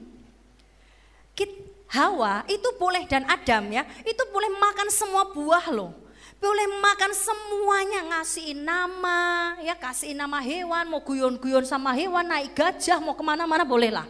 Hawa 1.88 2.44
itu 2.44 2.68
boleh 2.76 3.08
dan 3.08 3.24
Adam 3.24 3.72
ya, 3.72 3.88
itu 4.04 4.20
boleh 4.28 4.52
makan 4.52 4.92
semua 4.92 5.32
buah 5.32 5.72
loh. 5.72 6.07
Boleh 6.38 6.66
makan 6.78 7.12
semuanya, 7.14 8.00
ngasihin 8.14 8.62
nama, 8.62 9.58
ya 9.58 9.74
kasih 9.74 10.14
nama 10.14 10.38
hewan, 10.38 10.86
mau 10.86 11.02
guyon-guyon 11.02 11.66
sama 11.66 11.90
hewan, 11.98 12.22
naik 12.22 12.54
gajah, 12.54 13.02
mau 13.02 13.18
ke 13.18 13.24
mana-mana 13.26 13.66
bolehlah. 13.66 14.06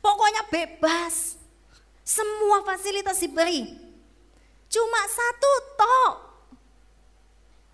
Pokoknya 0.00 0.40
bebas. 0.48 1.36
Semua 2.00 2.64
fasilitas 2.64 3.20
diberi. 3.20 3.68
Cuma 4.72 5.00
satu 5.04 5.52
tok. 5.76 6.14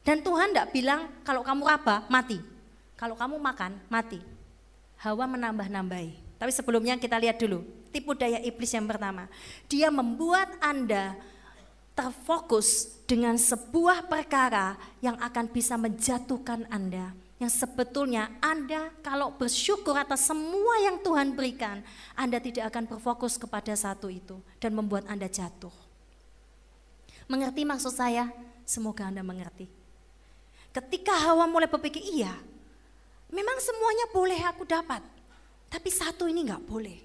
Dan 0.03 0.21
Tuhan 0.23 0.51
tidak 0.51 0.71
bilang 0.75 1.01
kalau 1.23 1.47
kamu 1.47 1.63
raba 1.65 2.05
mati. 2.11 2.43
Kalau 2.99 3.15
kamu 3.15 3.39
makan 3.39 3.79
mati. 3.87 4.19
Hawa 4.99 5.31
menambah-nambahi. 5.31 6.37
Tapi 6.37 6.51
sebelumnya 6.53 6.99
kita 6.99 7.17
lihat 7.17 7.39
dulu 7.41 7.65
tipu 7.95 8.13
daya 8.13 8.43
iblis 8.45 8.75
yang 8.77 8.85
pertama. 8.85 9.25
Dia 9.73 9.89
membuat 9.89 10.53
Anda 10.61 11.17
terfokus 11.97 13.01
dengan 13.09 13.41
sebuah 13.41 14.05
perkara 14.05 14.77
yang 15.01 15.17
akan 15.17 15.49
bisa 15.49 15.81
menjatuhkan 15.81 16.69
Anda. 16.69 17.17
Yang 17.41 17.65
sebetulnya 17.65 18.33
Anda 18.41 18.93
kalau 19.01 19.33
bersyukur 19.33 19.97
atas 19.97 20.29
semua 20.29 20.81
yang 20.85 21.01
Tuhan 21.01 21.33
berikan, 21.33 21.81
Anda 22.13 22.37
tidak 22.37 22.69
akan 22.73 22.85
berfokus 22.85 23.41
kepada 23.41 23.73
satu 23.73 24.13
itu 24.13 24.37
dan 24.61 24.77
membuat 24.77 25.09
Anda 25.09 25.29
jatuh. 25.29 25.73
Mengerti 27.27 27.65
maksud 27.65 27.93
saya? 27.97 28.29
Semoga 28.69 29.09
Anda 29.09 29.25
mengerti. 29.25 29.69
Ketika 30.73 31.17
Hawa 31.17 31.49
mulai 31.49 31.69
berpikir, 31.69 32.05
iya, 32.05 32.33
memang 33.33 33.57
semuanya 33.65 34.07
boleh 34.13 34.41
aku 34.45 34.69
dapat, 34.69 35.01
tapi 35.73 35.89
satu 35.89 36.29
ini 36.29 36.45
nggak 36.45 36.65
boleh. 36.69 37.01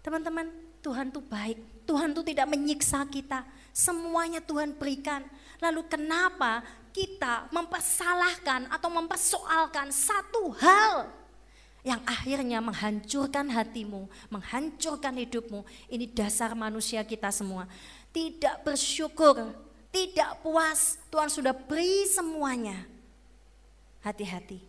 Teman-teman, 0.00 0.48
Tuhan 0.80 1.12
tuh 1.12 1.20
baik, 1.20 1.79
Tuhan 1.90 2.14
tuh 2.14 2.22
tidak 2.22 2.46
menyiksa 2.46 3.02
kita, 3.10 3.42
semuanya 3.74 4.38
Tuhan 4.38 4.78
berikan. 4.78 5.26
Lalu 5.58 5.82
kenapa 5.90 6.62
kita 6.94 7.50
mempersalahkan 7.50 8.70
atau 8.70 8.86
mempersoalkan 8.94 9.90
satu 9.90 10.54
hal 10.54 11.10
yang 11.82 11.98
akhirnya 12.06 12.62
menghancurkan 12.62 13.50
hatimu, 13.50 14.06
menghancurkan 14.30 15.18
hidupmu. 15.18 15.66
Ini 15.90 16.06
dasar 16.14 16.54
manusia 16.54 17.02
kita 17.02 17.34
semua. 17.34 17.66
Tidak 18.14 18.62
bersyukur, 18.62 19.50
tidak 19.90 20.38
puas, 20.46 20.94
Tuhan 21.10 21.26
sudah 21.26 21.50
beri 21.50 22.06
semuanya. 22.06 22.86
Hati-hati. 24.06 24.62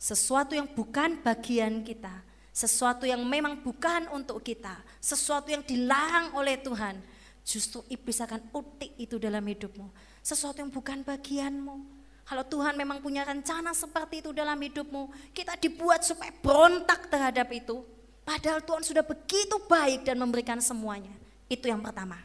Sesuatu 0.00 0.56
yang 0.56 0.66
bukan 0.66 1.20
bagian 1.20 1.84
kita, 1.84 2.24
sesuatu 2.52 3.08
yang 3.08 3.24
memang 3.24 3.64
bukan 3.64 4.12
untuk 4.12 4.44
kita, 4.44 4.76
sesuatu 5.00 5.48
yang 5.48 5.64
dilarang 5.64 6.36
oleh 6.36 6.60
Tuhan, 6.60 7.00
justru 7.42 7.80
iblis 7.88 8.20
akan 8.20 8.44
utik 8.52 8.92
itu 9.00 9.16
dalam 9.16 9.40
hidupmu. 9.42 9.88
Sesuatu 10.20 10.60
yang 10.60 10.70
bukan 10.70 11.00
bagianmu. 11.02 12.04
Kalau 12.22 12.44
Tuhan 12.46 12.78
memang 12.78 13.02
punya 13.02 13.26
rencana 13.26 13.74
seperti 13.74 14.22
itu 14.22 14.30
dalam 14.30 14.54
hidupmu, 14.54 15.34
kita 15.34 15.58
dibuat 15.58 16.06
supaya 16.06 16.30
berontak 16.38 17.10
terhadap 17.10 17.50
itu. 17.50 17.82
Padahal 18.22 18.62
Tuhan 18.62 18.86
sudah 18.86 19.02
begitu 19.02 19.58
baik 19.66 20.06
dan 20.06 20.20
memberikan 20.20 20.62
semuanya. 20.62 21.10
Itu 21.50 21.66
yang 21.66 21.82
pertama. 21.82 22.20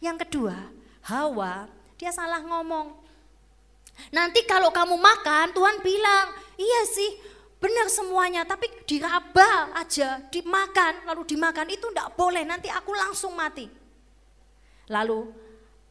Yang 0.00 0.24
kedua, 0.26 0.56
Hawa 1.04 1.68
dia 2.00 2.10
salah 2.10 2.40
ngomong. 2.40 2.98
Nanti 4.08 4.42
kalau 4.48 4.72
kamu 4.72 4.96
makan, 4.96 5.52
Tuhan 5.52 5.76
bilang, 5.84 6.34
iya 6.56 6.82
sih 6.88 7.10
benar 7.62 7.86
semuanya, 7.86 8.42
tapi 8.42 8.66
diraba 8.82 9.70
aja, 9.78 10.18
dimakan, 10.34 11.06
lalu 11.06 11.22
dimakan 11.30 11.70
itu 11.70 11.86
tidak 11.94 12.10
boleh, 12.18 12.42
nanti 12.42 12.66
aku 12.66 12.90
langsung 12.90 13.38
mati. 13.38 13.70
Lalu 14.90 15.30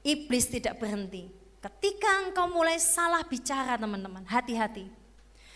iblis 0.04 0.52
tidak 0.52 0.84
berhenti. 0.84 1.32
Ketika 1.64 2.28
engkau 2.28 2.52
mulai 2.52 2.76
salah 2.76 3.24
bicara 3.24 3.80
teman-teman, 3.80 4.28
hati-hati. 4.28 4.92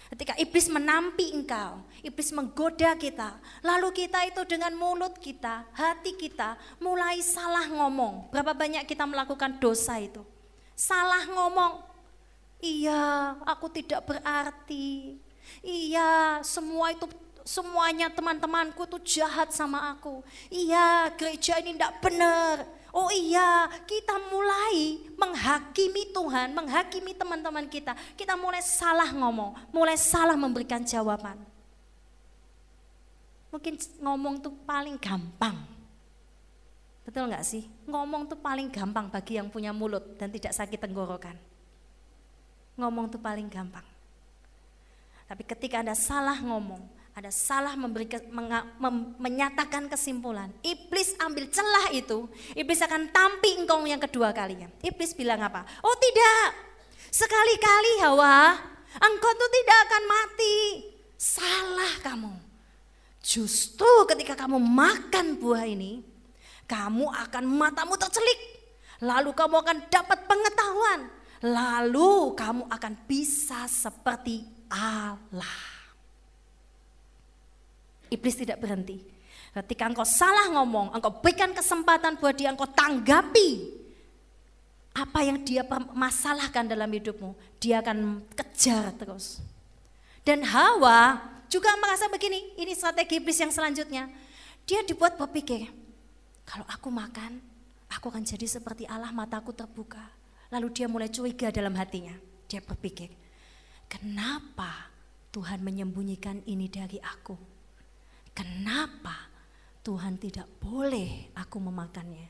Ketika 0.06 0.38
iblis 0.38 0.70
menampi 0.72 1.34
engkau, 1.34 1.82
iblis 2.00 2.30
menggoda 2.32 2.94
kita, 2.96 3.36
lalu 3.66 3.92
kita 3.92 4.24
itu 4.24 4.48
dengan 4.48 4.72
mulut 4.78 5.18
kita, 5.18 5.68
hati 5.76 6.16
kita 6.16 6.56
mulai 6.80 7.20
salah 7.26 7.68
ngomong. 7.68 8.32
Berapa 8.32 8.56
banyak 8.56 8.86
kita 8.88 9.04
melakukan 9.04 9.60
dosa 9.60 10.00
itu? 10.00 10.22
Salah 10.78 11.26
ngomong. 11.28 11.84
Iya, 12.62 13.36
aku 13.44 13.68
tidak 13.74 14.06
berarti. 14.06 15.18
Iya, 15.62 16.42
semua 16.42 16.94
itu 16.94 17.10
semuanya 17.46 18.10
teman-temanku 18.10 18.90
tuh 18.90 19.00
jahat 19.06 19.54
sama 19.54 19.94
aku. 19.94 20.26
Iya, 20.50 21.14
gereja 21.14 21.62
ini 21.62 21.78
tidak 21.78 22.02
benar. 22.02 22.66
Oh 22.96 23.12
iya, 23.12 23.68
kita 23.84 24.16
mulai 24.32 25.04
menghakimi 25.20 26.16
Tuhan, 26.16 26.56
menghakimi 26.56 27.12
teman-teman 27.12 27.68
kita. 27.68 27.92
Kita 28.16 28.40
mulai 28.40 28.64
salah 28.64 29.12
ngomong, 29.12 29.52
mulai 29.70 30.00
salah 30.00 30.40
memberikan 30.40 30.80
jawaban. 30.82 31.36
Mungkin 33.52 33.76
ngomong 34.00 34.40
tuh 34.40 34.56
paling 34.64 34.96
gampang. 35.00 35.56
Betul 37.06 37.30
nggak 37.30 37.46
sih? 37.46 37.70
Ngomong 37.86 38.28
tuh 38.32 38.40
paling 38.40 38.68
gampang 38.74 39.08
bagi 39.12 39.38
yang 39.38 39.48
punya 39.48 39.70
mulut 39.70 40.18
dan 40.18 40.32
tidak 40.34 40.52
sakit 40.52 40.80
tenggorokan. 40.82 41.38
Ngomong 42.76 43.12
tuh 43.12 43.22
paling 43.22 43.48
gampang. 43.48 43.95
Tapi 45.26 45.42
ketika 45.42 45.82
Anda 45.82 45.98
salah 45.98 46.38
ngomong, 46.38 46.86
ada 47.16 47.32
salah 47.32 47.74
memberi 47.80 48.12
menga, 48.28 48.68
mem, 48.78 49.16
menyatakan 49.18 49.88
kesimpulan. 49.88 50.52
Iblis 50.62 51.16
ambil 51.18 51.48
celah 51.48 51.90
itu, 51.96 52.28
iblis 52.54 52.84
akan 52.84 53.10
tampi 53.10 53.56
engkau 53.58 53.82
yang 53.88 54.04
kedua 54.04 54.36
kalinya. 54.36 54.68
Iblis 54.84 55.16
bilang 55.16 55.40
apa? 55.42 55.66
Oh 55.82 55.96
tidak, 55.96 56.54
sekali-kali 57.10 58.04
Hawa, 58.04 58.60
engkau 59.00 59.32
tuh 59.32 59.50
tidak 59.50 59.78
akan 59.90 60.04
mati. 60.06 60.58
Salah 61.16 61.94
kamu. 62.04 62.34
Justru 63.26 63.90
ketika 64.12 64.38
kamu 64.46 64.62
makan 64.62 65.42
buah 65.42 65.66
ini, 65.66 66.06
kamu 66.70 67.10
akan 67.10 67.44
matamu 67.48 67.98
tercelik. 67.98 68.38
Lalu 69.02 69.32
kamu 69.34 69.56
akan 69.64 69.78
dapat 69.90 70.20
pengetahuan. 70.30 71.00
Lalu 71.42 72.36
kamu 72.38 72.64
akan 72.70 72.94
bisa 73.10 73.66
seperti 73.72 74.55
Allah. 74.70 75.58
Iblis 78.10 78.38
tidak 78.38 78.62
berhenti. 78.62 79.02
Ketika 79.56 79.88
engkau 79.88 80.04
salah 80.04 80.52
ngomong, 80.52 80.92
engkau 80.92 81.24
berikan 81.24 81.56
kesempatan 81.56 82.20
buat 82.20 82.36
dia, 82.36 82.52
engkau 82.52 82.68
tanggapi 82.68 83.72
apa 84.96 85.20
yang 85.28 85.44
dia 85.44 85.64
masalahkan 85.92 86.68
dalam 86.68 86.88
hidupmu, 86.88 87.36
dia 87.60 87.84
akan 87.84 88.24
kejar 88.32 88.96
terus. 88.96 89.44
Dan 90.24 90.44
Hawa 90.44 91.20
juga 91.52 91.72
merasa 91.80 92.08
begini, 92.08 92.56
ini 92.60 92.72
strategi 92.76 93.20
iblis 93.20 93.40
yang 93.40 93.52
selanjutnya. 93.52 94.08
Dia 94.66 94.82
dibuat 94.88 95.20
berpikir, 95.20 95.70
kalau 96.48 96.66
aku 96.68 96.90
makan, 96.90 97.44
aku 97.92 98.10
akan 98.10 98.24
jadi 98.24 98.48
seperti 98.48 98.88
Allah, 98.88 99.12
mataku 99.12 99.52
terbuka. 99.52 100.02
Lalu 100.50 100.68
dia 100.72 100.88
mulai 100.88 101.12
curiga 101.12 101.52
dalam 101.52 101.76
hatinya. 101.76 102.16
Dia 102.48 102.64
berpikir, 102.64 103.12
Kenapa 103.86 104.90
Tuhan 105.30 105.62
menyembunyikan 105.62 106.42
ini 106.50 106.66
dari 106.72 106.98
aku? 107.00 107.36
Kenapa 108.36 109.32
Tuhan 109.86 110.20
tidak 110.20 110.50
boleh 110.60 111.32
aku 111.38 111.58
memakannya? 111.62 112.28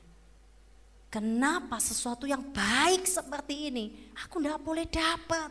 Kenapa 1.10 1.80
sesuatu 1.80 2.28
yang 2.28 2.44
baik 2.52 3.08
seperti 3.08 3.72
ini 3.72 4.12
aku 4.20 4.44
tidak 4.44 4.60
boleh 4.60 4.84
dapat? 4.84 5.48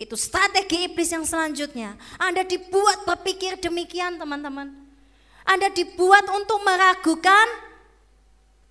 Itu 0.00 0.16
strategi 0.16 0.88
iblis 0.88 1.12
yang 1.12 1.22
selanjutnya. 1.22 1.94
Anda 2.16 2.42
dibuat 2.42 3.04
berpikir 3.04 3.60
demikian 3.60 4.16
teman-teman. 4.18 4.72
Anda 5.46 5.68
dibuat 5.70 6.26
untuk 6.32 6.58
meragukan 6.64 7.46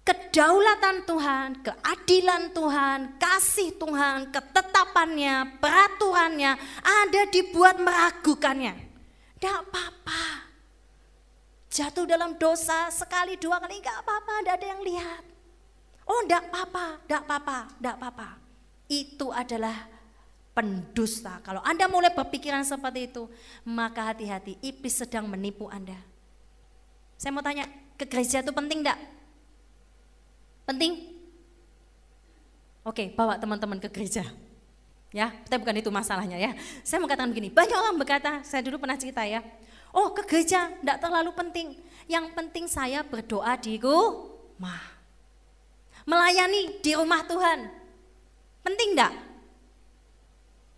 kedaulatan 0.01 1.05
Tuhan, 1.05 1.49
keadilan 1.61 2.43
Tuhan, 2.53 2.99
kasih 3.21 3.77
Tuhan, 3.77 4.33
ketetapannya, 4.33 5.61
peraturannya 5.61 6.57
ada 6.81 7.21
dibuat 7.29 7.77
meragukannya. 7.77 8.73
Tidak 9.37 9.55
apa-apa. 9.67 10.23
Jatuh 11.71 12.03
dalam 12.03 12.35
dosa 12.35 12.91
sekali 12.91 13.39
dua 13.39 13.57
kali 13.61 13.79
enggak 13.79 14.03
apa-apa, 14.03 14.33
tidak 14.43 14.55
ada 14.59 14.67
yang 14.67 14.81
lihat. 14.83 15.23
Oh 16.03 16.19
enggak 16.27 16.43
apa-apa, 16.51 16.85
enggak 17.07 17.21
apa-apa, 17.23 17.57
enggak 17.79 17.95
apa-apa. 17.95 18.29
Itu 18.91 19.31
adalah 19.31 19.87
pendusta. 20.51 21.39
Kalau 21.47 21.63
Anda 21.63 21.87
mulai 21.87 22.11
berpikiran 22.11 22.67
seperti 22.67 23.07
itu, 23.07 23.23
maka 23.63 24.11
hati-hati, 24.11 24.59
iblis 24.59 24.99
sedang 24.99 25.31
menipu 25.31 25.71
Anda. 25.71 25.95
Saya 27.15 27.31
mau 27.31 27.45
tanya, 27.45 27.69
ke 27.95 28.03
gereja 28.03 28.43
itu 28.43 28.51
penting 28.51 28.83
enggak? 28.83 28.99
Penting? 30.65 31.11
Oke, 32.81 33.13
bawa 33.13 33.37
teman-teman 33.37 33.77
ke 33.77 33.89
gereja. 33.93 34.25
Ya, 35.11 35.27
tapi 35.51 35.59
bukan 35.61 35.75
itu 35.83 35.91
masalahnya 35.91 36.39
ya. 36.39 36.51
Saya 36.87 37.03
mau 37.03 37.09
katakan 37.11 37.35
begini, 37.35 37.51
banyak 37.51 37.75
orang 37.75 37.99
berkata, 37.99 38.39
saya 38.47 38.63
dulu 38.63 38.79
pernah 38.79 38.95
cerita 38.95 39.27
ya, 39.27 39.43
oh 39.91 40.15
ke 40.15 40.23
gereja 40.23 40.71
tidak 40.71 40.97
terlalu 41.03 41.35
penting. 41.35 41.67
Yang 42.07 42.31
penting 42.31 42.65
saya 42.71 43.03
berdoa 43.03 43.59
di 43.59 43.75
rumah. 43.75 44.79
Melayani 46.07 46.79
di 46.79 46.91
rumah 46.95 47.27
Tuhan. 47.27 47.59
Penting 48.63 48.89
enggak? 48.95 49.13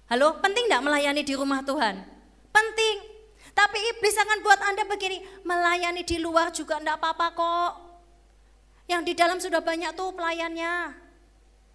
Halo, 0.10 0.42
penting 0.42 0.66
enggak 0.66 0.82
melayani 0.82 1.22
di 1.22 1.34
rumah 1.38 1.62
Tuhan? 1.62 2.02
Penting. 2.50 2.98
Tapi 3.54 3.78
iblis 3.78 4.18
akan 4.18 4.42
buat 4.42 4.60
Anda 4.66 4.84
begini, 4.90 5.22
melayani 5.46 6.02
di 6.02 6.18
luar 6.18 6.50
juga 6.50 6.82
enggak 6.82 6.98
apa-apa 6.98 7.28
kok. 7.38 7.83
Yang 8.88 9.02
di 9.08 9.14
dalam 9.16 9.38
sudah 9.40 9.64
banyak 9.64 9.92
tuh 9.96 10.12
pelayannya. 10.12 10.96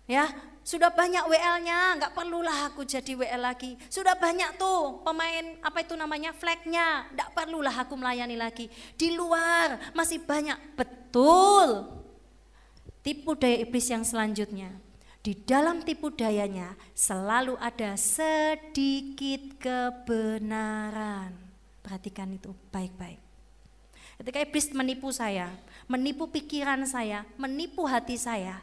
Ya, 0.08 0.24
sudah 0.68 0.92
banyak 0.92 1.24
WL-nya, 1.24 1.96
nggak 1.96 2.12
perlulah 2.12 2.68
aku 2.68 2.84
jadi 2.84 3.16
WL 3.16 3.40
lagi. 3.40 3.80
Sudah 3.88 4.12
banyak 4.16 4.60
tuh 4.60 5.00
pemain 5.00 5.56
apa 5.64 5.80
itu 5.80 5.96
namanya 5.96 6.36
flagnya, 6.36 7.08
nggak 7.12 7.32
perlulah 7.32 7.72
aku 7.72 7.96
melayani 7.96 8.36
lagi. 8.36 8.68
Di 8.92 9.16
luar 9.16 9.92
masih 9.96 10.20
banyak, 10.20 10.76
betul. 10.76 11.88
Tipu 13.00 13.32
daya 13.32 13.64
iblis 13.64 13.88
yang 13.88 14.04
selanjutnya. 14.04 14.76
Di 15.24 15.32
dalam 15.32 15.80
tipu 15.84 16.12
dayanya 16.12 16.76
selalu 16.92 17.56
ada 17.60 17.96
sedikit 17.96 19.56
kebenaran. 19.60 21.32
Perhatikan 21.80 22.28
itu 22.32 22.52
baik-baik. 22.68 23.20
Ketika 24.20 24.38
iblis 24.44 24.68
menipu 24.76 25.08
saya, 25.14 25.48
menipu 25.88 26.28
pikiran 26.28 26.84
saya, 26.84 27.24
menipu 27.40 27.88
hati 27.88 28.20
saya, 28.20 28.60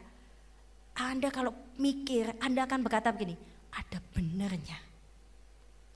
Anda 0.96 1.28
kalau 1.28 1.52
mikir, 1.76 2.32
Anda 2.40 2.64
akan 2.64 2.80
berkata 2.86 3.12
begini, 3.12 3.36
ada 3.74 3.98
benernya. 4.14 4.78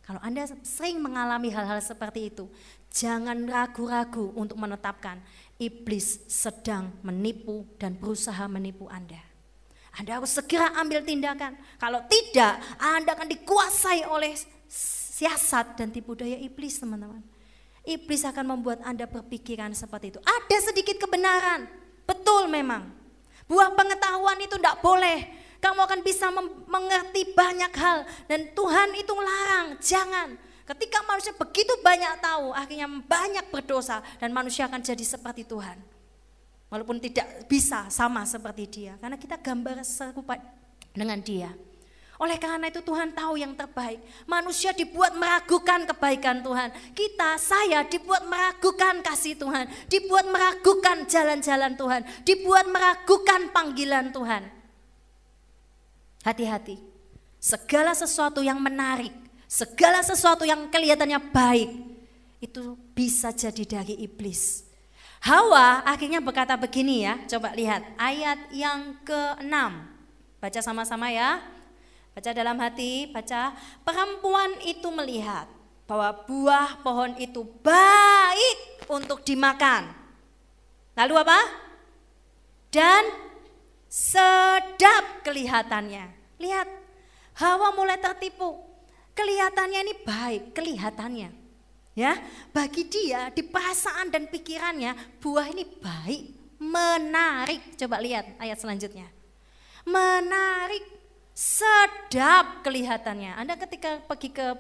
Kalau 0.05 0.21
Anda 0.27 0.51
sering 0.67 0.99
mengalami 0.99 1.55
hal-hal 1.55 1.79
seperti 1.79 2.35
itu, 2.35 2.51
jangan 2.91 3.47
ragu-ragu 3.47 4.35
untuk 4.35 4.59
menetapkan 4.59 5.23
iblis 5.57 6.27
sedang 6.27 6.91
menipu 7.07 7.63
dan 7.79 7.95
berusaha 7.95 8.51
menipu 8.51 8.91
Anda. 8.91 9.23
Anda 9.95 10.19
harus 10.19 10.35
segera 10.35 10.75
ambil 10.83 11.07
tindakan. 11.07 11.55
Kalau 11.79 12.03
tidak, 12.11 12.59
Anda 12.83 13.15
akan 13.15 13.31
dikuasai 13.31 14.07
oleh 14.07 14.35
siasat 14.67 15.79
dan 15.79 15.95
tipu 15.95 16.19
daya 16.19 16.39
iblis, 16.39 16.79
teman-teman. 16.79 17.23
Iblis 17.85 18.23
akan 18.29 18.57
membuat 18.57 18.85
Anda 18.85 19.09
berpikiran 19.09 19.73
seperti 19.73 20.17
itu. 20.17 20.21
Ada 20.21 20.73
sedikit 20.73 21.01
kebenaran, 21.01 21.65
betul 22.05 22.47
memang. 22.53 22.93
Buah 23.49 23.73
pengetahuan 23.75 24.39
itu 24.39 24.55
tidak 24.61 24.79
boleh 24.85 25.27
kamu 25.61 25.81
akan 25.85 26.01
bisa 26.01 26.33
mengerti 26.67 27.37
banyak 27.37 27.73
hal 27.77 28.09
dan 28.25 28.49
Tuhan 28.57 28.89
itu 28.97 29.13
larang, 29.13 29.77
jangan. 29.77 30.29
Ketika 30.65 31.05
manusia 31.05 31.35
begitu 31.37 31.75
banyak 31.85 32.23
tahu, 32.23 32.57
akhirnya 32.57 32.89
banyak 32.89 33.45
berdosa 33.53 34.01
dan 34.17 34.33
manusia 34.33 34.65
akan 34.71 34.81
jadi 34.81 35.05
seperti 35.05 35.45
Tuhan. 35.45 35.77
Walaupun 36.71 37.03
tidak 37.03 37.51
bisa 37.51 37.91
sama 37.91 38.23
seperti 38.25 38.65
dia, 38.71 38.95
karena 39.03 39.19
kita 39.19 39.37
gambar 39.37 39.83
serupa 39.83 40.39
dengan 40.95 41.19
dia. 41.19 41.51
Oleh 42.21 42.37
karena 42.37 42.69
itu 42.69 42.85
Tuhan 42.85 43.17
tahu 43.17 43.41
yang 43.41 43.57
terbaik. 43.57 43.97
Manusia 44.29 44.77
dibuat 44.77 45.17
meragukan 45.17 45.89
kebaikan 45.89 46.45
Tuhan. 46.45 46.69
Kita, 46.93 47.41
saya 47.41 47.81
dibuat 47.89 48.29
meragukan 48.29 49.01
kasih 49.01 49.41
Tuhan. 49.41 49.65
Dibuat 49.89 50.29
meragukan 50.29 51.09
jalan-jalan 51.09 51.81
Tuhan. 51.81 52.05
Dibuat 52.21 52.69
meragukan 52.69 53.49
panggilan 53.57 54.13
Tuhan. 54.13 54.53
Hati-hati. 56.21 56.77
Segala 57.41 57.97
sesuatu 57.97 58.45
yang 58.45 58.61
menarik, 58.61 59.17
segala 59.49 60.05
sesuatu 60.05 60.45
yang 60.45 60.69
kelihatannya 60.69 61.33
baik, 61.33 61.73
itu 62.45 62.77
bisa 62.93 63.33
jadi 63.33 63.81
dari 63.81 63.97
iblis. 63.97 64.69
Hawa 65.25 65.89
akhirnya 65.89 66.21
berkata 66.21 66.53
begini 66.61 67.09
ya, 67.09 67.17
coba 67.25 67.57
lihat 67.57 67.81
ayat 67.97 68.53
yang 68.53 69.01
ke-6. 69.09 69.57
Baca 70.37 70.61
sama-sama 70.61 71.09
ya. 71.09 71.60
Baca 72.11 72.31
dalam 72.35 72.59
hati, 72.59 73.07
baca. 73.11 73.55
Perempuan 73.87 74.59
itu 74.67 74.89
melihat 74.91 75.47
bahwa 75.87 76.11
buah 76.27 76.83
pohon 76.83 77.15
itu 77.19 77.43
baik 77.63 78.87
untuk 78.91 79.23
dimakan. 79.23 79.91
Lalu 80.95 81.15
apa? 81.23 81.41
Dan 82.71 83.11
sedap 83.91 85.27
kelihatannya. 85.27 86.07
Lihat, 86.39 86.69
Hawa 87.41 87.73
mulai 87.73 87.99
tertipu. 87.99 88.59
Kelihatannya 89.17 89.81
ini 89.83 89.95
baik, 90.07 90.55
kelihatannya. 90.55 91.31
Ya, 91.99 92.17
bagi 92.55 92.87
dia 92.87 93.35
di 93.35 93.43
perasaan 93.43 94.15
dan 94.15 94.31
pikirannya 94.31 94.95
buah 95.19 95.51
ini 95.51 95.67
baik, 95.67 96.23
menarik. 96.63 97.75
Coba 97.75 97.99
lihat 97.99 98.39
ayat 98.39 98.57
selanjutnya. 98.63 99.11
Menarik, 99.83 101.00
sedap 101.35 102.63
kelihatannya. 102.67 103.37
Anda 103.39 103.57
ketika 103.57 104.03
pergi 104.05 104.31
ke 104.35 104.57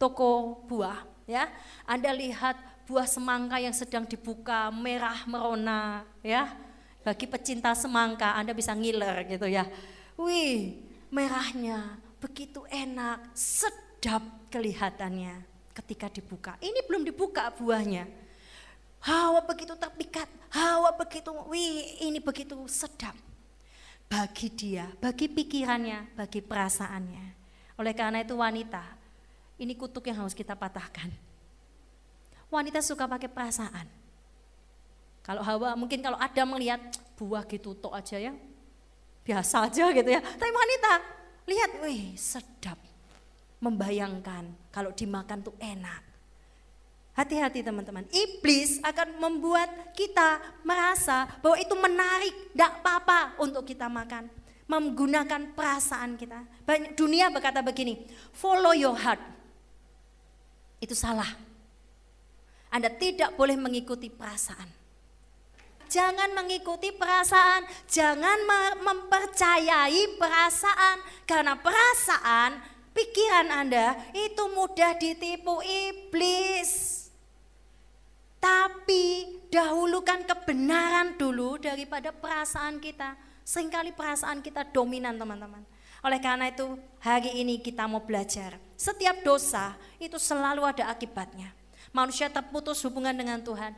toko 0.00 0.60
buah, 0.64 1.04
ya, 1.28 1.50
Anda 1.84 2.12
lihat 2.14 2.56
buah 2.86 3.08
semangka 3.08 3.58
yang 3.58 3.74
sedang 3.74 4.06
dibuka 4.06 4.70
merah 4.70 5.26
merona, 5.26 6.06
ya, 6.22 6.54
bagi 7.02 7.26
pecinta 7.26 7.74
semangka, 7.74 8.34
Anda 8.34 8.54
bisa 8.54 8.74
ngiler 8.74 9.26
gitu 9.26 9.46
ya. 9.50 9.66
Wih, 10.16 10.80
merahnya 11.10 11.98
begitu 12.22 12.64
enak, 12.70 13.34
sedap 13.36 14.22
kelihatannya 14.48 15.44
ketika 15.76 16.08
dibuka. 16.08 16.56
Ini 16.58 16.86
belum 16.88 17.04
dibuka 17.04 17.52
buahnya. 17.52 18.08
Hawa 19.04 19.44
begitu 19.44 19.76
terpikat, 19.76 20.26
hawa 20.50 20.90
begitu, 20.96 21.30
wih 21.52 22.00
ini 22.02 22.18
begitu 22.18 22.56
sedap. 22.66 23.14
Bagi 24.06 24.48
dia, 24.54 24.86
bagi 25.02 25.26
pikirannya, 25.26 26.14
bagi 26.14 26.38
perasaannya. 26.40 27.26
Oleh 27.76 27.92
karena 27.92 28.22
itu 28.22 28.38
wanita, 28.38 28.82
ini 29.58 29.74
kutuk 29.74 30.06
yang 30.08 30.24
harus 30.24 30.32
kita 30.32 30.54
patahkan. 30.54 31.10
Wanita 32.48 32.78
suka 32.78 33.10
pakai 33.10 33.26
perasaan 33.26 34.06
kalau 35.26 35.42
Hawa 35.42 35.74
mungkin 35.74 35.98
kalau 35.98 36.14
ada 36.22 36.46
melihat 36.46 36.78
buah 37.18 37.42
gitu 37.50 37.74
tok 37.74 37.98
aja 37.98 38.14
ya. 38.14 38.32
Biasa 39.26 39.66
aja 39.66 39.90
gitu 39.90 40.06
ya. 40.06 40.22
Tapi 40.22 40.52
wanita 40.54 40.92
lihat, 41.50 41.70
wih 41.82 42.14
sedap. 42.14 42.78
Membayangkan 43.58 44.70
kalau 44.70 44.94
dimakan 44.94 45.42
tuh 45.42 45.58
enak. 45.58 46.05
Hati-hati 47.16 47.64
teman-teman. 47.64 48.04
Iblis 48.12 48.84
akan 48.84 49.16
membuat 49.16 49.96
kita 49.96 50.36
merasa 50.60 51.24
bahwa 51.40 51.56
itu 51.56 51.72
menarik, 51.72 52.34
tidak 52.52 52.76
apa-apa 52.84 53.40
untuk 53.40 53.64
kita 53.64 53.88
makan. 53.88 54.28
Menggunakan 54.68 55.56
perasaan 55.56 56.20
kita. 56.20 56.44
Banyak 56.68 56.92
dunia 56.92 57.32
berkata 57.32 57.64
begini, 57.64 58.04
follow 58.36 58.76
your 58.76 58.92
heart. 58.92 59.22
Itu 60.76 60.92
salah. 60.92 61.32
Anda 62.68 62.92
tidak 62.92 63.32
boleh 63.40 63.56
mengikuti 63.56 64.12
perasaan. 64.12 64.68
Jangan 65.88 66.34
mengikuti 66.36 66.90
perasaan, 66.92 67.62
jangan 67.86 68.42
mempercayai 68.82 70.18
perasaan, 70.18 70.98
karena 71.24 71.54
perasaan 71.56 72.58
pikiran 72.90 73.48
Anda 73.54 73.94
itu 74.10 74.50
mudah 74.50 74.98
ditipu 74.98 75.62
iblis. 75.62 76.35
Dahulukan 79.96 80.28
kebenaran 80.28 81.16
dulu 81.16 81.56
daripada 81.56 82.12
perasaan 82.12 82.76
kita. 82.84 83.16
Seringkali 83.48 83.96
perasaan 83.96 84.44
kita 84.44 84.68
dominan 84.68 85.16
teman-teman. 85.16 85.64
Oleh 86.04 86.20
karena 86.20 86.52
itu 86.52 86.76
hari 87.00 87.40
ini 87.40 87.56
kita 87.64 87.88
mau 87.88 88.04
belajar. 88.04 88.60
Setiap 88.76 89.24
dosa 89.24 89.72
itu 89.96 90.20
selalu 90.20 90.68
ada 90.68 90.92
akibatnya. 90.92 91.48
Manusia 91.96 92.28
terputus 92.28 92.84
hubungan 92.84 93.16
dengan 93.16 93.40
Tuhan. 93.40 93.72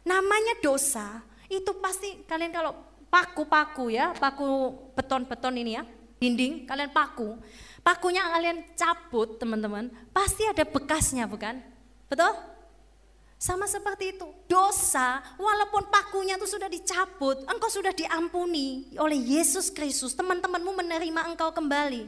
Namanya 0.00 0.64
dosa 0.64 1.20
itu 1.52 1.76
pasti 1.76 2.24
kalian 2.24 2.56
kalau 2.56 2.72
paku-paku 3.12 3.92
ya, 3.92 4.16
paku 4.16 4.72
beton-beton 4.96 5.60
ini 5.60 5.76
ya, 5.76 5.84
dinding, 6.24 6.64
kalian 6.64 6.88
paku. 6.88 7.36
Pakunya 7.84 8.24
kalian 8.32 8.64
cabut 8.72 9.36
teman-teman, 9.36 9.92
pasti 10.08 10.48
ada 10.48 10.64
bekasnya 10.64 11.28
bukan? 11.28 11.60
Betul? 12.08 12.32
Sama 13.40 13.64
seperti 13.64 14.12
itu, 14.12 14.28
dosa 14.44 15.24
walaupun 15.40 15.88
pakunya 15.88 16.36
itu 16.36 16.44
sudah 16.44 16.68
dicabut, 16.68 17.40
engkau 17.48 17.72
sudah 17.72 17.88
diampuni 17.88 18.92
oleh 19.00 19.16
Yesus 19.16 19.72
Kristus, 19.72 20.12
teman-temanmu 20.12 20.76
menerima 20.76 21.24
engkau 21.24 21.48
kembali. 21.48 22.04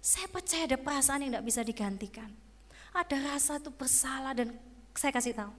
Saya 0.00 0.24
percaya 0.32 0.64
ada 0.64 0.80
perasaan 0.80 1.28
yang 1.28 1.36
tidak 1.36 1.44
bisa 1.52 1.60
digantikan. 1.60 2.32
Ada 2.96 3.12
rasa 3.28 3.60
itu 3.60 3.68
bersalah 3.68 4.32
dan 4.32 4.56
saya 4.96 5.12
kasih 5.12 5.36
tahu, 5.36 5.52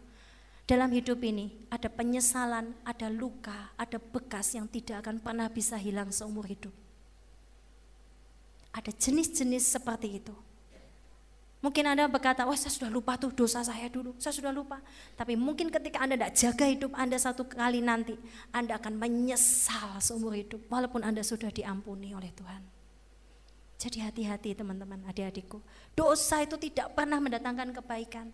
dalam 0.65 0.89
hidup 0.89 1.21
ini 1.21 1.53
ada 1.69 1.85
penyesalan, 1.85 2.73
ada 2.81 3.05
luka, 3.13 3.77
ada 3.77 4.01
bekas 4.01 4.57
yang 4.57 4.65
tidak 4.65 5.05
akan 5.05 5.21
pernah 5.21 5.45
bisa 5.53 5.77
hilang 5.77 6.09
seumur 6.09 6.49
hidup. 6.49 6.73
Ada 8.73 8.89
jenis-jenis 8.89 9.69
seperti 9.69 10.17
itu. 10.17 10.33
Mungkin 11.61 11.85
Anda 11.85 12.09
berkata, 12.09 12.41
wah 12.41 12.57
saya 12.57 12.73
sudah 12.73 12.89
lupa 12.89 13.21
tuh 13.21 13.29
dosa 13.29 13.61
saya 13.61 13.85
dulu, 13.85 14.17
saya 14.17 14.33
sudah 14.33 14.49
lupa. 14.49 14.81
Tapi 15.13 15.37
mungkin 15.37 15.69
ketika 15.69 16.01
Anda 16.01 16.17
tidak 16.17 16.33
jaga 16.33 16.65
hidup 16.65 16.91
Anda 16.97 17.21
satu 17.21 17.45
kali 17.45 17.85
nanti, 17.85 18.17
Anda 18.49 18.81
akan 18.81 18.97
menyesal 18.97 20.01
seumur 20.01 20.33
hidup, 20.33 20.65
walaupun 20.73 21.05
Anda 21.05 21.21
sudah 21.21 21.53
diampuni 21.53 22.17
oleh 22.17 22.33
Tuhan. 22.33 22.65
Jadi 23.77 23.97
hati-hati 24.01 24.57
teman-teman, 24.57 25.05
adik-adikku. 25.05 25.61
Dosa 25.93 26.41
itu 26.41 26.57
tidak 26.57 26.97
pernah 26.97 27.21
mendatangkan 27.21 27.73
kebaikan. 27.77 28.33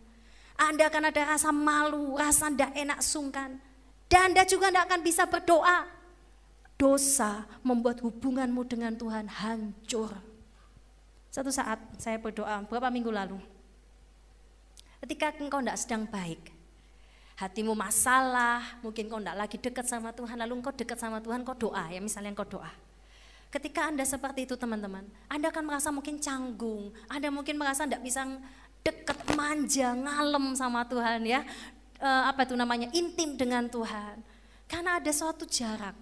Anda 0.55 0.87
akan 0.87 1.11
ada 1.11 1.21
rasa 1.35 1.51
malu, 1.51 2.15
rasa 2.15 2.47
tidak 2.47 2.75
enak 2.79 2.99
sungkan. 3.03 3.59
Dan 4.07 4.31
Anda 4.31 4.47
juga 4.47 4.71
tidak 4.71 4.87
akan 4.87 5.01
bisa 5.03 5.23
berdoa. 5.27 5.83
Dosa 6.79 7.43
membuat 7.59 7.99
hubunganmu 7.99 8.63
dengan 8.67 8.95
Tuhan 8.95 9.27
hancur. 9.27 10.15
Satu 11.37 11.53
saat 11.53 11.77
saya 12.01 12.17
berdoa, 12.17 12.65
beberapa 12.65 12.89
minggu 12.89 13.13
lalu. 13.13 13.37
Ketika 15.05 15.37
engkau 15.37 15.61
tidak 15.61 15.77
sedang 15.77 16.09
baik, 16.09 16.41
hatimu 17.37 17.77
masalah, 17.77 18.81
mungkin 18.81 19.05
kau 19.05 19.21
tidak 19.21 19.37
lagi 19.37 19.61
dekat 19.61 19.85
sama 19.85 20.09
Tuhan, 20.17 20.33
lalu 20.41 20.57
kau 20.65 20.73
dekat 20.73 20.97
sama 20.97 21.21
Tuhan, 21.21 21.45
kau 21.45 21.53
doa 21.53 21.93
ya, 21.93 22.01
misalnya 22.01 22.33
kau 22.33 22.41
doa. 22.41 22.73
Ketika 23.53 23.85
Anda 23.85 24.01
seperti 24.01 24.49
itu 24.49 24.57
teman-teman, 24.57 25.05
Anda 25.29 25.53
akan 25.53 25.61
merasa 25.61 25.93
mungkin 25.93 26.17
canggung, 26.17 26.89
Anda 27.05 27.29
mungkin 27.29 27.61
merasa 27.61 27.85
tidak 27.85 28.01
bisa 28.01 28.25
dekat, 28.81 29.21
manja, 29.37 29.93
ngalem 29.93 30.57
sama 30.57 30.89
Tuhan 30.89 31.21
ya, 31.21 31.45
e, 32.01 32.09
apa 32.09 32.49
itu 32.49 32.57
namanya, 32.57 32.89
intim 32.97 33.37
dengan 33.37 33.69
Tuhan. 33.69 34.25
Karena 34.65 34.97
ada 34.97 35.13
suatu 35.13 35.45
jarak. 35.45 35.93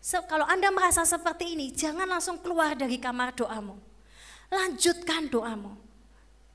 So, 0.00 0.24
kalau 0.24 0.48
Anda 0.48 0.72
merasa 0.72 1.04
seperti 1.04 1.60
ini, 1.60 1.76
jangan 1.76 2.08
langsung 2.08 2.40
keluar 2.40 2.72
dari 2.72 2.96
kamar 2.96 3.36
doamu. 3.36 3.91
Lanjutkan 4.52 5.32
doamu. 5.32 5.72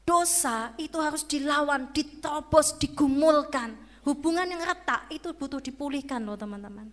Dosa 0.06 0.72
itu 0.78 1.02
harus 1.02 1.26
dilawan, 1.26 1.89
ditobos, 1.89 2.78
digumulkan. 2.78 3.74
Hubungan 4.06 4.45
yang 4.48 4.62
retak 4.62 5.10
itu 5.10 5.34
butuh 5.34 5.60
dipulihkan 5.60 6.22
loh 6.22 6.38
teman-teman. 6.38 6.88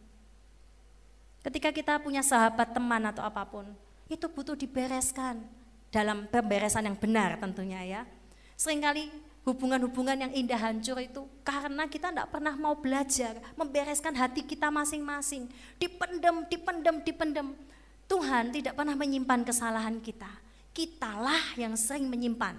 Ketika 1.45 1.71
kita 1.71 2.01
punya 2.01 2.25
sahabat, 2.25 2.73
teman 2.73 3.05
atau 3.05 3.21
apa 3.21 3.45
pun, 3.45 3.69
itu 4.09 4.25
butuh 4.27 4.57
dibereskan 4.57 5.45
dalam 5.93 6.27
pemberesan 6.27 6.89
yang 6.89 6.97
benar 6.99 7.37
tentunya 7.39 7.85
ya. 7.85 8.03
Seringkali 8.57 9.13
hubungan-hubungan 9.45 10.27
yang 10.27 10.33
indah 10.33 10.59
hancur 10.59 10.99
itu 10.99 11.23
karena 11.45 11.85
kita 11.87 12.11
tidak 12.11 12.33
pernah 12.33 12.57
mau 12.57 12.75
belajar 12.75 13.39
membereskan 13.55 14.17
hati 14.17 14.43
kita 14.43 14.73
masing-masing. 14.73 15.47
Dipendem, 15.79 16.49
dipendem, 16.49 16.97
dipendem. 17.05 17.49
Tuhan 18.09 18.51
tidak 18.51 18.75
pernah 18.75 18.97
menyimpan 18.97 19.45
kesalahan 19.45 20.01
kita. 20.01 20.44
Kitalah 20.75 21.55
yang 21.55 21.79
sering 21.79 22.11
menyimpan 22.11 22.59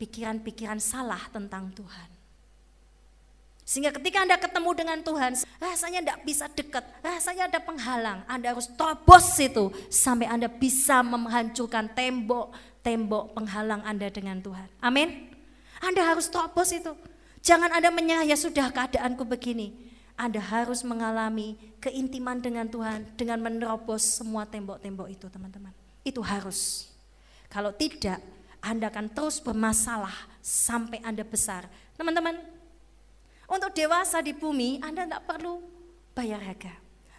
pikiran-pikiran 0.00 0.80
salah 0.80 1.20
tentang 1.28 1.68
Tuhan. 1.76 2.08
Sehingga 3.70 3.94
ketika 3.94 4.26
Anda 4.26 4.34
ketemu 4.34 4.70
dengan 4.74 4.98
Tuhan, 5.04 5.32
rasanya 5.62 6.00
tidak 6.02 6.18
bisa 6.26 6.50
dekat, 6.50 6.82
rasanya 7.06 7.46
ada 7.46 7.60
penghalang. 7.62 8.26
Anda 8.26 8.50
harus 8.50 8.66
tobos 8.66 9.30
itu 9.38 9.70
sampai 9.86 10.26
Anda 10.26 10.50
bisa 10.50 11.06
menghancurkan 11.06 11.92
tembok-tembok 11.94 13.30
penghalang 13.30 13.84
Anda 13.86 14.10
dengan 14.10 14.42
Tuhan. 14.42 14.66
Amin. 14.82 15.30
Anda 15.78 16.02
harus 16.02 16.26
tobos 16.26 16.74
itu. 16.74 16.90
Jangan 17.46 17.70
Anda 17.70 17.94
menyerah, 17.94 18.26
ya 18.26 18.34
sudah 18.34 18.74
keadaanku 18.74 19.22
begini. 19.22 19.70
Anda 20.18 20.42
harus 20.42 20.82
mengalami 20.82 21.54
keintiman 21.78 22.42
dengan 22.42 22.66
Tuhan 22.66 23.06
dengan 23.14 23.38
menerobos 23.38 24.18
semua 24.18 24.50
tembok-tembok 24.50 25.08
itu 25.14 25.30
teman-teman. 25.30 25.79
Itu 26.06 26.24
harus. 26.24 26.90
Kalau 27.50 27.74
tidak, 27.74 28.22
Anda 28.62 28.88
akan 28.88 29.10
terus 29.12 29.40
bermasalah 29.42 30.14
sampai 30.40 31.02
Anda 31.04 31.26
besar. 31.26 31.66
Teman-teman, 31.96 32.38
untuk 33.50 33.74
dewasa 33.74 34.22
di 34.22 34.30
bumi, 34.30 34.78
Anda 34.78 35.04
tidak 35.04 35.26
perlu 35.26 35.58
bayar 36.14 36.38
harga. 36.38 36.72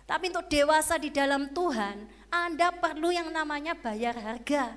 Tapi 0.08 0.32
untuk 0.32 0.48
dewasa 0.48 0.96
di 0.96 1.12
dalam 1.12 1.52
Tuhan, 1.52 2.08
Anda 2.32 2.72
perlu 2.72 3.12
yang 3.12 3.32
namanya 3.32 3.76
bayar 3.76 4.16
harga. 4.16 4.76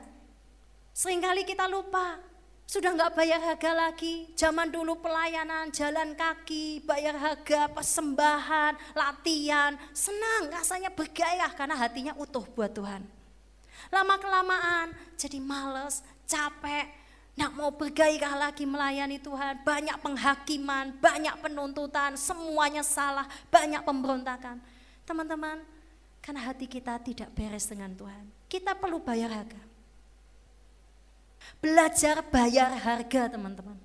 Seringkali 0.95 1.43
kita 1.43 1.67
lupa, 1.67 2.23
sudah 2.65 2.95
nggak 2.95 3.15
bayar 3.15 3.41
harga 3.43 3.71
lagi. 3.71 4.31
Zaman 4.35 4.71
dulu 4.71 4.99
pelayanan, 4.99 5.71
jalan 5.71 6.15
kaki, 6.15 6.83
bayar 6.83 7.19
harga, 7.19 7.71
persembahan, 7.71 8.75
latihan, 8.95 9.75
senang, 9.95 10.51
rasanya 10.51 10.91
bergairah 10.91 11.51
karena 11.55 11.77
hatinya 11.79 12.15
utuh 12.19 12.47
buat 12.55 12.71
Tuhan. 12.71 13.03
Lama 13.95 14.19
kelamaan 14.19 14.91
jadi 15.15 15.39
males, 15.39 16.03
capek, 16.27 16.91
Nak 17.35 17.51
mau 17.59 17.71
bergairah 17.75 18.47
lagi 18.47 18.63
melayani 18.63 19.19
Tuhan, 19.19 19.67
banyak 19.67 19.99
penghakiman, 19.99 20.95
banyak 21.03 21.35
penuntutan, 21.43 22.15
semuanya 22.15 22.87
salah, 22.87 23.27
banyak 23.51 23.83
pemberontakan. 23.83 24.63
Teman-teman, 25.03 25.59
karena 26.23 26.41
hati 26.47 26.71
kita 26.71 26.95
tidak 27.03 27.35
beres 27.35 27.67
dengan 27.67 27.91
Tuhan, 27.91 28.23
kita 28.47 28.79
perlu 28.79 29.03
bayar 29.03 29.35
harga. 29.35 29.59
Belajar 31.59 32.23
bayar 32.31 32.71
harga 32.71 33.35
teman-teman. 33.35 33.83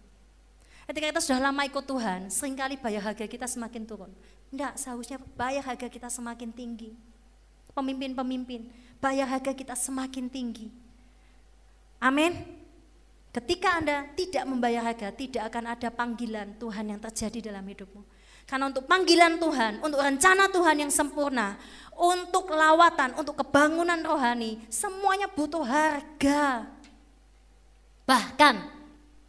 Ketika 0.86 1.06
kita 1.18 1.22
sudah 1.22 1.50
lama 1.50 1.66
ikut 1.66 1.86
Tuhan, 1.90 2.30
sering 2.30 2.54
kali 2.54 2.78
bayar 2.78 3.02
harga 3.02 3.26
kita 3.26 3.50
semakin 3.50 3.82
turun. 3.82 4.14
Tidak, 4.54 4.78
seharusnya 4.78 5.18
bayar 5.34 5.66
harga 5.66 5.90
kita 5.90 6.06
semakin 6.06 6.54
tinggi. 6.54 6.94
Pemimpin-pemimpin, 7.74 8.70
bayar 9.00 9.28
harga 9.28 9.52
kita 9.56 9.76
semakin 9.76 10.28
tinggi. 10.28 10.72
Amin. 12.00 12.60
Ketika 13.30 13.78
Anda 13.80 14.10
tidak 14.18 14.44
membayar 14.48 14.82
harga, 14.82 15.14
tidak 15.14 15.52
akan 15.52 15.76
ada 15.76 15.90
panggilan 15.94 16.58
Tuhan 16.58 16.86
yang 16.96 17.00
terjadi 17.00 17.52
dalam 17.52 17.62
hidupmu. 17.62 18.02
Karena 18.50 18.66
untuk 18.74 18.90
panggilan 18.90 19.38
Tuhan, 19.38 19.78
untuk 19.86 20.02
rencana 20.02 20.50
Tuhan 20.50 20.76
yang 20.82 20.90
sempurna, 20.90 21.54
untuk 21.94 22.50
lawatan, 22.50 23.14
untuk 23.14 23.38
kebangunan 23.38 24.02
rohani, 24.02 24.58
semuanya 24.74 25.30
butuh 25.30 25.62
harga. 25.62 26.66
Bahkan 28.10 28.56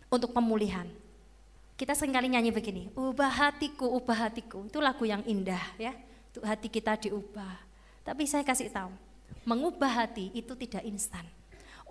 untuk 0.08 0.32
pemulihan. 0.32 0.88
Kita 1.76 1.92
sering 1.92 2.16
kali 2.16 2.32
nyanyi 2.32 2.48
begini, 2.48 2.88
ubah 2.96 3.28
hatiku, 3.28 3.88
ubah 4.00 4.28
hatiku. 4.28 4.64
Itu 4.64 4.80
lagu 4.80 5.04
yang 5.04 5.20
indah 5.28 5.76
ya, 5.76 5.92
untuk 6.32 6.44
hati 6.48 6.72
kita 6.72 6.96
diubah. 6.96 7.60
Tapi 8.00 8.24
saya 8.24 8.40
kasih 8.40 8.72
tahu, 8.72 8.92
mengubah 9.44 10.04
hati 10.04 10.30
itu 10.34 10.52
tidak 10.54 10.84
instan 10.86 11.26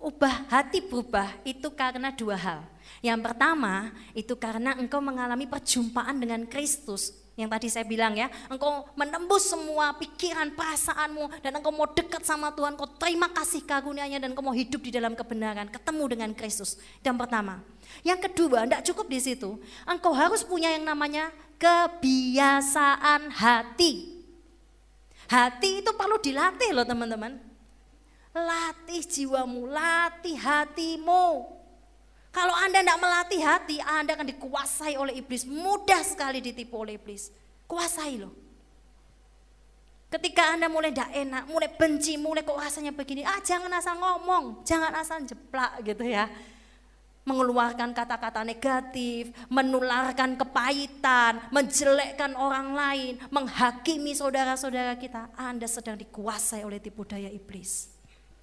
ubah 0.00 0.48
hati 0.48 0.80
berubah 0.80 1.28
itu 1.44 1.68
karena 1.72 2.08
dua 2.10 2.36
hal. 2.36 2.60
Yang 3.04 3.20
pertama 3.30 3.92
itu 4.16 4.34
karena 4.36 4.76
engkau 4.76 4.98
mengalami 4.98 5.44
perjumpaan 5.44 6.16
dengan 6.16 6.42
Kristus. 6.48 7.16
Yang 7.38 7.50
tadi 7.56 7.68
saya 7.72 7.86
bilang 7.88 8.12
ya, 8.18 8.28
engkau 8.52 8.84
menembus 8.92 9.48
semua 9.48 9.96
pikiran 9.96 10.52
perasaanmu 10.52 11.40
dan 11.40 11.56
engkau 11.56 11.72
mau 11.72 11.88
dekat 11.88 12.20
sama 12.26 12.52
Tuhan, 12.52 12.76
engkau 12.76 12.90
terima 13.00 13.32
kasih 13.32 13.64
karunia-Nya 13.64 14.20
dan 14.20 14.36
engkau 14.36 14.44
mau 14.44 14.52
hidup 14.52 14.82
di 14.82 14.92
dalam 14.92 15.16
kebenaran, 15.16 15.70
ketemu 15.72 16.04
dengan 16.10 16.30
Kristus. 16.36 16.76
Yang 17.00 17.16
pertama. 17.24 17.64
Yang 18.04 18.28
kedua, 18.28 18.68
tidak 18.68 18.84
cukup 18.92 19.06
di 19.08 19.20
situ. 19.22 19.56
Engkau 19.88 20.12
harus 20.12 20.44
punya 20.44 20.68
yang 20.74 20.84
namanya 20.84 21.32
kebiasaan 21.56 23.32
hati. 23.32 24.19
Hati 25.30 25.78
itu 25.78 25.94
perlu 25.94 26.18
dilatih 26.18 26.74
loh 26.74 26.82
teman-teman. 26.82 27.38
Latih 28.34 29.06
jiwamu, 29.06 29.70
latih 29.70 30.34
hatimu. 30.34 31.46
Kalau 32.34 32.54
Anda 32.54 32.82
tidak 32.82 32.98
melatih 32.98 33.42
hati, 33.42 33.76
Anda 33.82 34.18
akan 34.18 34.26
dikuasai 34.26 34.98
oleh 34.98 35.18
iblis. 35.22 35.46
Mudah 35.46 36.02
sekali 36.02 36.42
ditipu 36.42 36.82
oleh 36.82 36.98
iblis. 36.98 37.30
Kuasai 37.70 38.18
loh. 38.18 38.34
Ketika 40.10 40.58
Anda 40.58 40.66
mulai 40.66 40.90
tidak 40.90 41.14
enak, 41.14 41.46
mulai 41.46 41.70
benci, 41.70 42.18
mulai 42.18 42.42
kok 42.42 42.58
rasanya 42.58 42.90
begini, 42.90 43.22
ah 43.22 43.38
jangan 43.38 43.70
asal 43.70 43.94
ngomong, 43.94 44.66
jangan 44.66 44.90
asal 44.98 45.22
jeplak 45.22 45.78
gitu 45.86 46.02
ya. 46.02 46.26
Mengeluarkan 47.20 47.92
kata-kata 47.92 48.40
negatif, 48.42 49.28
menularkan 49.52 50.40
kepahitan, 50.40 51.52
menjelekkan 51.52 52.32
orang 52.32 52.72
lain, 52.72 53.12
menghakimi 53.28 54.16
saudara-saudara 54.16 54.96
kita. 54.96 55.28
Anda 55.36 55.68
sedang 55.68 56.00
dikuasai 56.00 56.64
oleh 56.64 56.80
tipu 56.80 57.04
daya 57.04 57.28
iblis. 57.28 57.92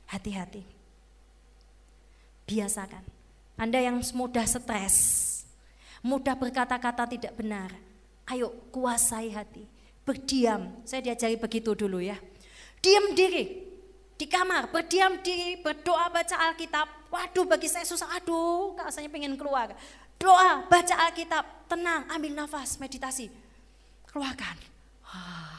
Hati-hati. 0.07 0.61
Biasakan. 2.47 3.03
Anda 3.57 3.82
yang 3.82 3.97
mudah 4.13 4.45
stres, 4.45 4.97
mudah 6.05 6.38
berkata-kata 6.38 7.09
tidak 7.09 7.34
benar. 7.34 7.73
Ayo 8.30 8.53
kuasai 8.69 9.34
hati. 9.34 9.65
Berdiam. 10.05 10.71
Saya 10.86 11.01
diajari 11.01 11.36
begitu 11.36 11.73
dulu 11.73 11.97
ya. 11.99 12.15
Diam 12.80 13.11
diri. 13.17 13.67
Di 14.17 14.25
kamar, 14.25 14.73
berdiam 14.73 15.21
diri, 15.21 15.61
berdoa, 15.61 16.09
baca 16.09 16.36
Alkitab. 16.49 16.97
Waduh 17.08 17.45
bagi 17.47 17.72
saya 17.72 17.88
susah, 17.88 18.08
aduh 18.18 18.76
rasanya 18.80 19.08
pengen 19.08 19.39
keluar. 19.39 19.72
Doa, 20.18 20.66
baca 20.66 20.95
Alkitab, 21.08 21.70
tenang, 21.70 22.10
ambil 22.10 22.34
nafas, 22.34 22.76
meditasi. 22.82 23.30
Keluarkan. 24.10 24.58
Ah 25.08 25.58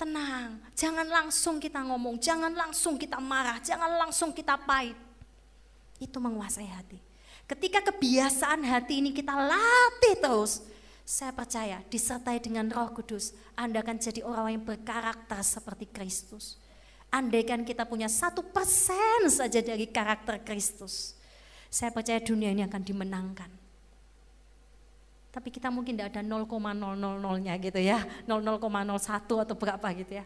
tenang, 0.00 0.56
jangan 0.72 1.04
langsung 1.04 1.60
kita 1.60 1.84
ngomong, 1.84 2.16
jangan 2.16 2.48
langsung 2.56 2.96
kita 2.96 3.20
marah, 3.20 3.60
jangan 3.60 4.00
langsung 4.00 4.32
kita 4.32 4.56
pahit. 4.56 4.96
Itu 6.00 6.16
menguasai 6.16 6.64
hati. 6.64 6.96
Ketika 7.44 7.84
kebiasaan 7.92 8.64
hati 8.64 9.04
ini 9.04 9.12
kita 9.12 9.36
latih 9.36 10.16
terus, 10.16 10.64
saya 11.04 11.36
percaya 11.36 11.84
disertai 11.92 12.40
dengan 12.40 12.72
roh 12.72 12.88
kudus, 12.96 13.36
Anda 13.52 13.84
akan 13.84 14.00
jadi 14.00 14.24
orang 14.24 14.56
yang 14.56 14.64
berkarakter 14.64 15.44
seperti 15.44 15.84
Kristus. 15.92 16.56
Andaikan 17.10 17.66
kita 17.66 17.82
punya 17.82 18.06
satu 18.06 18.46
persen 18.46 19.26
saja 19.26 19.58
dari 19.58 19.90
karakter 19.90 20.38
Kristus, 20.46 21.18
saya 21.66 21.90
percaya 21.90 22.22
dunia 22.22 22.54
ini 22.54 22.62
akan 22.62 22.82
dimenangkan. 22.86 23.50
Tapi 25.30 25.48
kita 25.50 25.70
mungkin 25.70 25.94
tidak 25.94 26.14
ada 26.14 26.22
0,000-nya 26.26 27.54
gitu 27.62 27.78
ya, 27.82 28.02
00,01 28.26 29.42
atau 29.46 29.54
berapa 29.58 29.86
gitu 29.94 30.22
ya. 30.22 30.24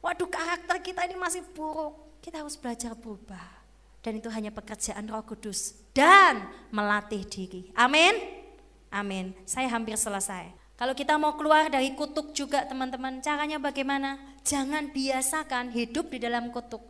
Waduh 0.00 0.28
karakter 0.28 0.76
kita 0.80 1.04
ini 1.08 1.16
masih 1.16 1.44
buruk, 1.56 2.20
kita 2.24 2.40
harus 2.44 2.56
belajar 2.56 2.92
berubah. 2.96 3.64
Dan 4.00 4.22
itu 4.22 4.30
hanya 4.30 4.54
pekerjaan 4.54 5.08
roh 5.10 5.24
kudus 5.26 5.74
dan 5.90 6.46
melatih 6.70 7.26
diri. 7.26 7.74
Amin. 7.74 8.14
Amin. 8.86 9.34
Saya 9.42 9.66
hampir 9.66 9.98
selesai. 9.98 10.65
Kalau 10.76 10.92
kita 10.92 11.16
mau 11.16 11.32
keluar 11.40 11.72
dari 11.72 11.96
kutuk 11.96 12.36
juga 12.36 12.68
teman-teman, 12.68 13.24
caranya 13.24 13.56
bagaimana? 13.56 14.20
Jangan 14.44 14.92
biasakan 14.92 15.72
hidup 15.72 16.12
di 16.12 16.20
dalam 16.20 16.52
kutuk. 16.52 16.84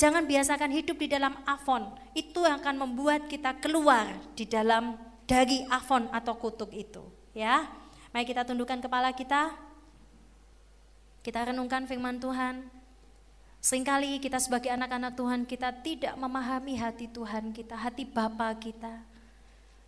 Jangan 0.00 0.24
biasakan 0.24 0.72
hidup 0.72 0.96
di 0.96 1.12
dalam 1.12 1.36
afon. 1.44 1.92
Itu 2.16 2.48
akan 2.48 2.88
membuat 2.88 3.28
kita 3.28 3.60
keluar 3.60 4.08
di 4.32 4.48
dalam 4.48 4.96
dari 5.28 5.60
afon 5.68 6.08
atau 6.08 6.40
kutuk 6.40 6.72
itu, 6.72 7.04
ya. 7.36 7.68
Mari 8.16 8.24
kita 8.24 8.48
tundukkan 8.48 8.80
kepala 8.80 9.12
kita. 9.12 9.52
Kita 11.20 11.52
renungkan 11.52 11.84
firman 11.84 12.16
Tuhan. 12.16 12.64
Seringkali 13.60 14.24
kita 14.24 14.40
sebagai 14.40 14.72
anak-anak 14.72 15.12
Tuhan 15.12 15.44
kita 15.44 15.68
tidak 15.84 16.16
memahami 16.16 16.80
hati 16.80 17.12
Tuhan 17.12 17.52
kita, 17.52 17.76
hati 17.76 18.08
Bapa 18.08 18.56
kita. 18.56 19.04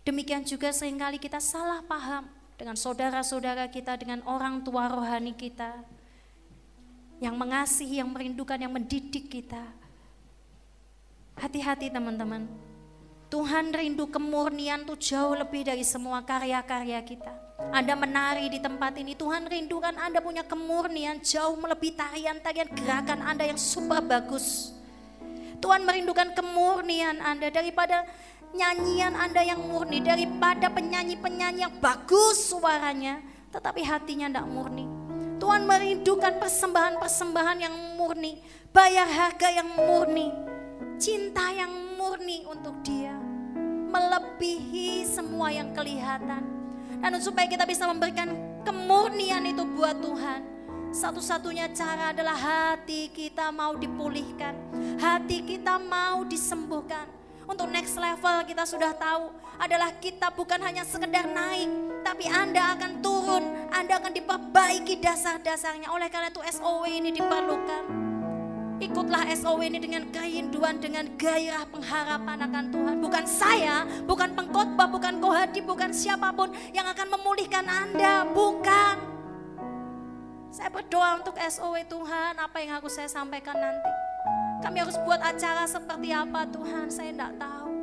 Demikian 0.05 0.45
juga 0.45 0.69
sering 0.69 1.01
kali 1.01 1.17
kita 1.17 1.41
salah 1.41 1.81
paham 1.81 2.40
dengan 2.61 2.77
saudara-saudara 2.77 3.65
kita, 3.73 3.97
dengan 3.97 4.21
orang 4.29 4.61
tua 4.61 4.85
rohani 4.85 5.33
kita, 5.33 5.81
yang 7.17 7.33
mengasihi, 7.33 7.97
yang 7.97 8.13
merindukan, 8.13 8.53
yang 8.53 8.69
mendidik 8.69 9.33
kita. 9.33 9.65
Hati-hati 11.41 11.89
teman-teman, 11.89 12.45
Tuhan 13.33 13.73
rindu 13.73 14.05
kemurnian 14.13 14.85
tuh 14.85 14.93
jauh 14.93 15.33
lebih 15.33 15.65
dari 15.65 15.81
semua 15.81 16.21
karya-karya 16.21 17.01
kita. 17.01 17.33
Anda 17.73 17.97
menari 17.97 18.45
di 18.53 18.61
tempat 18.61 18.93
ini, 18.93 19.17
Tuhan 19.17 19.49
rindukan 19.49 19.97
Anda 19.97 20.21
punya 20.21 20.45
kemurnian 20.45 21.17
jauh 21.25 21.57
melebihi 21.57 21.97
tarian-tarian 21.97 22.69
gerakan 22.77 23.25
Anda 23.25 23.49
yang 23.49 23.57
super 23.57 24.05
bagus. 24.05 24.69
Tuhan 25.57 25.81
merindukan 25.81 26.37
kemurnian 26.37 27.25
Anda 27.25 27.49
daripada 27.49 28.05
nyanyian 28.51 29.15
Anda 29.15 29.41
yang 29.43 29.63
murni 29.63 30.03
daripada 30.03 30.67
penyanyi-penyanyi 30.71 31.61
yang 31.63 31.75
bagus 31.79 32.51
suaranya 32.51 33.31
tetapi 33.51 33.83
hatinya 33.83 34.31
tidak 34.31 34.47
murni. 34.47 34.87
Tuhan 35.37 35.67
merindukan 35.67 36.39
persembahan-persembahan 36.39 37.57
yang 37.59 37.75
murni, 37.99 38.39
bayar 38.71 39.09
harga 39.09 39.51
yang 39.51 39.67
murni, 39.75 40.31
cinta 40.95 41.51
yang 41.51 41.97
murni 41.99 42.47
untuk 42.47 42.79
dia, 42.85 43.11
melebihi 43.91 45.03
semua 45.03 45.51
yang 45.51 45.75
kelihatan. 45.75 46.47
Dan 47.01 47.17
supaya 47.17 47.49
kita 47.49 47.65
bisa 47.65 47.89
memberikan 47.89 48.29
kemurnian 48.61 49.41
itu 49.49 49.65
buat 49.65 49.97
Tuhan, 49.99 50.41
satu-satunya 50.93 51.73
cara 51.73 52.13
adalah 52.13 52.37
hati 52.37 53.09
kita 53.09 53.49
mau 53.49 53.73
dipulihkan, 53.73 54.53
hati 55.01 55.41
kita 55.41 55.81
mau 55.81 56.21
disembuhkan 56.21 57.20
untuk 57.51 57.67
next 57.67 57.99
level 57.99 58.47
kita 58.47 58.63
sudah 58.63 58.95
tahu 58.95 59.27
adalah 59.59 59.91
kita 59.99 60.31
bukan 60.31 60.57
hanya 60.63 60.87
sekedar 60.87 61.27
naik, 61.27 61.67
tapi 62.01 62.31
Anda 62.31 62.79
akan 62.79 63.03
turun, 63.03 63.43
Anda 63.69 63.99
akan 63.99 64.15
diperbaiki 64.15 65.03
dasar-dasarnya. 65.03 65.91
Oleh 65.91 66.07
karena 66.07 66.31
itu 66.31 66.39
SOW 66.39 66.87
ini 66.87 67.11
diperlukan. 67.11 67.83
Ikutlah 68.81 69.29
SOW 69.37 69.61
ini 69.61 69.77
dengan 69.77 70.09
kerinduan, 70.09 70.81
dengan 70.81 71.05
gairah 71.19 71.69
pengharapan 71.69 72.37
akan 72.49 72.65
Tuhan. 72.73 72.95
Bukan 72.97 73.25
saya, 73.29 73.85
bukan 74.09 74.33
pengkhotbah, 74.33 74.89
bukan 74.89 75.21
kohadi, 75.21 75.61
bukan 75.61 75.93
siapa 75.93 76.33
pun 76.33 76.49
yang 76.73 76.89
akan 76.89 77.13
memulihkan 77.19 77.67
Anda. 77.67 78.25
Bukan. 78.31 78.95
Saya 80.49 80.73
berdoa 80.73 81.21
untuk 81.21 81.37
SOW 81.37 81.77
Tuhan, 81.85 82.41
apa 82.41 82.57
yang 82.57 82.81
harus 82.81 82.97
saya 82.97 83.11
sampaikan 83.11 83.53
nanti. 83.53 84.00
Kami 84.61 84.77
harus 84.77 84.97
buat 85.01 85.17
acara 85.19 85.65
seperti 85.65 86.13
apa 86.13 86.45
Tuhan, 86.47 86.87
saya 86.93 87.11
tidak 87.11 87.33
tahu. 87.41 87.73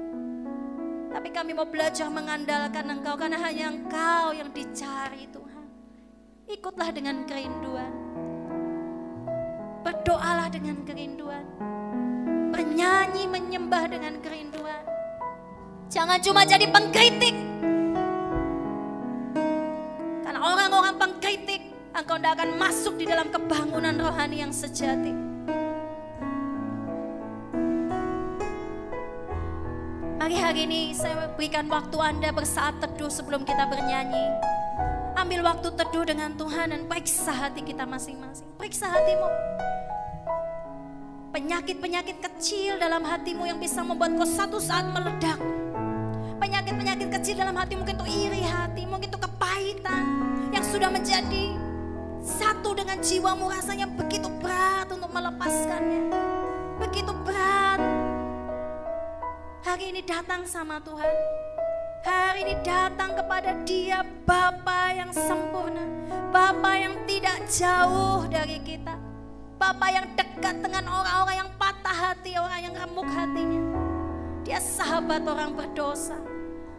Tapi 1.08 1.28
kami 1.34 1.50
mau 1.56 1.66
belajar 1.66 2.06
mengandalkan 2.06 2.86
Engkau 2.86 3.18
karena 3.18 3.42
hanya 3.42 3.74
Engkau 3.74 4.30
yang 4.30 4.54
dicari 4.54 5.26
Tuhan. 5.28 5.66
Ikutlah 6.48 6.94
dengan 6.94 7.26
kerinduan. 7.26 7.92
Berdoalah 9.82 10.48
dengan 10.48 10.80
kerinduan. 10.86 11.44
Bernyanyi 12.54 13.28
menyembah 13.28 13.84
dengan 13.90 14.16
kerinduan. 14.24 14.82
Jangan 15.92 16.20
cuma 16.24 16.44
jadi 16.48 16.68
pengkritik. 16.68 17.36
Karena 20.24 20.40
orang-orang 20.40 20.96
pengkritik, 20.96 21.68
engkau 21.96 22.16
tidak 22.16 22.40
akan 22.40 22.50
masuk 22.60 22.94
di 22.96 23.04
dalam 23.08 23.28
kebangunan 23.32 23.96
rohani 23.96 24.44
yang 24.44 24.52
sejati. 24.52 25.27
Hari 30.48 30.64
ini 30.64 30.96
saya 30.96 31.28
berikan 31.36 31.68
waktu 31.68 31.92
Anda 32.00 32.32
bersaat 32.32 32.80
teduh 32.80 33.12
sebelum 33.12 33.44
kita 33.44 33.68
bernyanyi. 33.68 34.32
Ambil 35.12 35.44
waktu 35.44 35.68
teduh 35.76 36.08
dengan 36.08 36.32
Tuhan 36.40 36.72
dan 36.72 36.88
periksa 36.88 37.36
hati 37.36 37.60
kita 37.60 37.84
masing-masing. 37.84 38.48
Periksa 38.56 38.88
hatimu. 38.88 39.28
Penyakit-penyakit 41.36 42.24
kecil 42.24 42.80
dalam 42.80 43.04
hatimu 43.04 43.44
yang 43.44 43.60
bisa 43.60 43.84
membuat 43.84 44.16
kau 44.16 44.24
satu 44.24 44.56
saat 44.56 44.88
meledak. 44.88 45.36
Penyakit-penyakit 46.40 47.12
kecil 47.20 47.44
dalam 47.44 47.52
hati 47.52 47.76
mungkin 47.76 48.00
itu 48.00 48.08
iri 48.08 48.40
hati, 48.40 48.88
mungkin 48.88 49.12
itu 49.12 49.20
kepahitan 49.20 50.04
yang 50.48 50.64
sudah 50.64 50.88
menjadi 50.88 51.60
satu 52.24 52.72
dengan 52.72 52.96
jiwamu 53.04 53.52
rasanya 53.52 53.84
begitu 53.84 54.32
berat 54.40 54.88
untuk 54.88 55.12
melepaskannya. 55.12 56.08
Begitu 56.80 57.12
berat 57.20 58.07
hari 59.62 59.90
ini 59.90 60.00
datang 60.04 60.46
sama 60.46 60.78
Tuhan. 60.82 61.14
Hari 62.06 62.40
ini 62.46 62.54
datang 62.62 63.18
kepada 63.18 63.58
dia 63.66 64.06
Bapa 64.22 64.94
yang 64.94 65.10
sempurna. 65.10 65.82
Bapa 66.30 66.78
yang 66.78 66.94
tidak 67.10 67.42
jauh 67.50 68.22
dari 68.30 68.62
kita. 68.62 68.94
Bapa 69.58 69.90
yang 69.90 70.06
dekat 70.14 70.62
dengan 70.62 70.86
orang-orang 70.86 71.36
yang 71.42 71.50
patah 71.58 71.96
hati, 71.96 72.38
orang 72.38 72.60
yang 72.70 72.74
remuk 72.78 73.08
hatinya. 73.10 73.62
Dia 74.46 74.62
sahabat 74.62 75.26
orang 75.26 75.52
berdosa. 75.58 76.16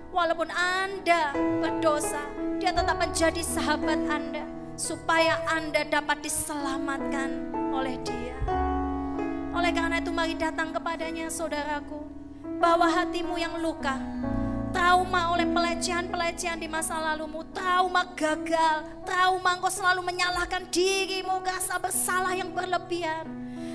Walaupun 0.09 0.49
Anda 0.49 1.35
berdosa, 1.61 2.23
dia 2.57 2.71
tetap 2.73 2.97
menjadi 2.97 3.43
sahabat 3.43 3.99
Anda. 4.07 4.43
Supaya 4.79 5.43
Anda 5.51 5.83
dapat 5.83 6.23
diselamatkan 6.23 7.51
oleh 7.75 7.99
dia. 8.07 8.39
Oleh 9.51 9.75
karena 9.75 9.99
itu 9.99 10.09
mari 10.15 10.39
datang 10.39 10.71
kepadanya 10.71 11.27
saudaraku 11.27 12.18
bawa 12.59 12.91
hatimu 12.91 13.39
yang 13.39 13.55
luka, 13.63 13.95
trauma 14.75 15.31
oleh 15.31 15.47
pelecehan-pelecehan 15.47 16.59
di 16.59 16.67
masa 16.67 16.99
lalumu, 16.99 17.47
trauma 17.55 18.03
gagal, 18.19 18.83
trauma 19.07 19.55
engkau 19.55 19.71
selalu 19.71 20.03
menyalahkan 20.03 20.67
dirimu, 20.67 21.39
rasa 21.39 21.79
bersalah 21.79 22.35
yang 22.35 22.51
berlebihan. 22.51 23.23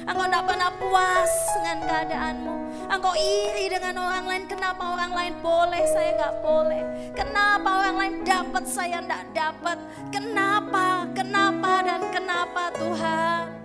Engkau 0.05 0.29
tidak 0.29 0.45
pernah 0.45 0.71
puas 0.77 1.33
dengan 1.57 1.79
keadaanmu. 1.89 2.55
Engkau 2.93 3.17
iri 3.17 3.73
dengan 3.73 4.05
orang 4.05 4.29
lain. 4.29 4.45
Kenapa 4.45 4.93
orang 4.93 5.13
lain 5.17 5.35
boleh, 5.41 5.83
saya 5.89 6.11
nggak 6.21 6.35
boleh? 6.45 6.83
Kenapa 7.17 7.69
orang 7.81 7.97
lain 7.97 8.15
dapat, 8.21 8.65
saya 8.69 9.01
nggak 9.01 9.33
dapat? 9.33 9.81
Kenapa, 10.13 11.09
kenapa, 11.17 11.73
dan 11.89 12.05
kenapa 12.13 12.69
Tuhan? 12.77 13.64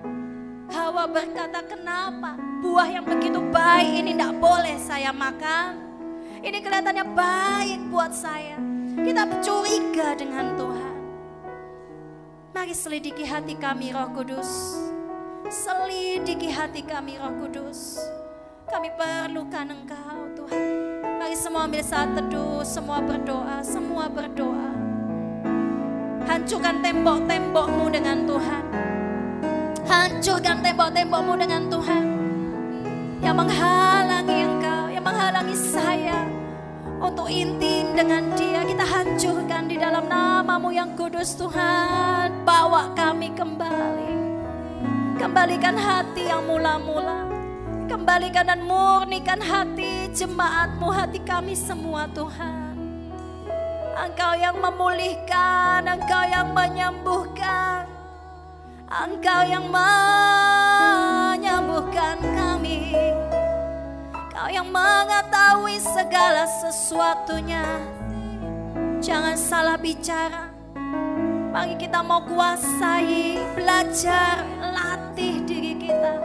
Hawa 0.69 1.09
berkata, 1.09 1.65
kenapa 1.65 2.37
buah 2.61 2.85
yang 2.85 3.05
begitu 3.05 3.41
baik 3.49 4.05
ini 4.05 4.13
tidak 4.13 4.37
boleh 4.37 4.77
saya 4.77 5.09
makan? 5.09 5.81
Ini 6.45 6.57
kelihatannya 6.61 7.05
baik 7.17 7.79
buat 7.89 8.13
saya. 8.13 8.55
Kita 8.93 9.41
curiga 9.41 10.13
dengan 10.13 10.53
Tuhan. 10.53 10.95
Mari 12.53 12.73
selidiki 12.77 13.25
hati 13.25 13.57
kami 13.57 13.89
roh 13.89 14.13
kudus. 14.13 14.77
Selidiki 15.49 16.53
hati 16.53 16.85
kami 16.85 17.17
roh 17.17 17.33
kudus. 17.41 17.97
Kami 18.69 18.93
perlukan 18.93 19.73
engkau 19.73 20.19
Tuhan. 20.37 20.61
Mari 21.17 21.35
semua 21.35 21.65
ambil 21.65 21.81
saat 21.81 22.13
teduh, 22.13 22.61
semua 22.61 23.01
berdoa, 23.01 23.65
semua 23.65 24.05
berdoa. 24.05 24.69
Hancurkan 26.29 26.85
tembok-tembokmu 26.85 27.89
dengan 27.89 28.29
Tuhan. 28.29 28.63
Hancurkan 29.89 30.61
tembok-tembokmu 30.61 31.33
dengan 31.33 31.65
Tuhan. 31.65 32.05
Yang 33.25 33.35
menghalangi 33.41 34.37
engkau, 34.45 34.83
yang 34.93 35.01
menghalangi 35.01 35.57
saya 35.57 36.29
untuk 37.01 37.25
intim 37.25 37.97
dengan 37.97 38.29
dia. 38.37 38.61
Kita 38.69 38.85
hancurkan 38.85 39.65
di 39.65 39.81
dalam 39.81 40.05
namamu 40.05 40.69
yang 40.69 40.93
kudus 40.93 41.33
Tuhan. 41.33 42.45
Bawa 42.45 42.93
kami 42.93 43.33
kembali. 43.33 44.13
Kembalikan 45.17 45.73
hati 45.73 46.29
yang 46.29 46.45
mula-mula. 46.45 47.25
Kembalikan 47.89 48.45
dan 48.45 48.61
murnikan 48.61 49.41
hati 49.41 50.05
jemaatmu, 50.13 50.85
hati 50.93 51.17
kami 51.25 51.57
semua 51.57 52.05
Tuhan. 52.13 52.77
Engkau 53.97 54.37
yang 54.37 54.53
memulihkan, 54.61 55.81
Engkau 55.81 56.23
yang 56.29 56.53
menyembuhkan. 56.53 57.98
Engkau 58.89 59.45
yang 59.45 59.69
menyembuhkan 59.69 62.17
kami 62.25 62.97
Kau 64.33 64.49
yang 64.49 64.65
mengetahui 64.73 65.77
segala 65.77 66.49
sesuatunya 66.49 67.61
Jangan 68.99 69.39
salah 69.39 69.79
bicara. 69.79 70.51
Mari 71.55 71.79
kita 71.79 72.03
mau 72.03 72.19
kuasai, 72.19 73.39
belajar, 73.55 74.43
latih 74.59 75.39
diri 75.47 75.71
kita. 75.79 76.19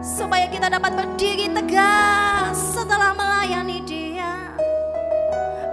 Supaya 0.00 0.48
kita 0.48 0.72
dapat 0.72 0.96
berdiri 0.96 1.52
tegak 1.52 2.56
setelah 2.56 3.12
melayani 3.12 3.84
dia. 3.84 4.48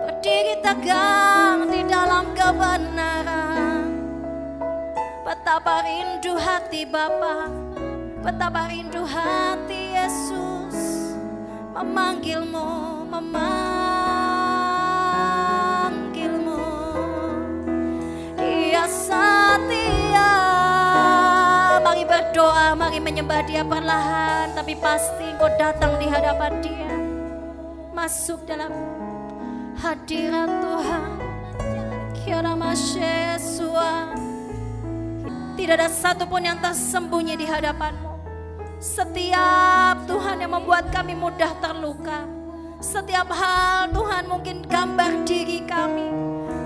Berdiri 0.04 0.60
tegak 0.60 1.72
di 1.72 1.80
dalam 1.88 2.28
kebenaran. 2.36 3.39
Betapa 5.50 5.82
rindu 5.82 6.38
hati 6.38 6.86
Bapa, 6.86 7.50
betapa 8.22 8.70
rindu 8.70 9.02
hati 9.02 9.98
Yesus 9.98 10.78
memanggilmu, 11.74 12.70
memanggilmu. 13.10 13.50
Dia 18.38 18.86
setia. 18.86 20.34
Mari 21.82 22.06
berdoa, 22.06 22.78
mari 22.78 23.02
menyembah 23.02 23.42
dia 23.50 23.66
perlahan, 23.66 24.54
tapi 24.54 24.78
pasti 24.78 25.34
engkau 25.34 25.50
datang 25.58 25.98
di 25.98 26.06
hadapan 26.14 26.62
dia. 26.62 26.94
Masuk 27.98 28.46
dalam 28.46 28.70
hadirat 29.82 30.62
Tuhan. 30.62 31.18
Kiara 32.22 32.54
Yesua. 32.54 34.29
Tidak 35.60 35.76
ada 35.76 35.92
satupun 35.92 36.48
yang 36.48 36.56
tersembunyi 36.64 37.36
di 37.36 37.44
hadapanmu. 37.44 38.16
Setiap 38.80 40.08
Tuhan 40.08 40.40
yang 40.40 40.56
membuat 40.56 40.88
kami 40.88 41.20
mudah 41.20 41.52
terluka. 41.60 42.24
Setiap 42.80 43.28
hal 43.28 43.92
Tuhan 43.92 44.24
mungkin 44.32 44.64
gambar 44.64 45.28
diri 45.28 45.68
kami. 45.68 46.16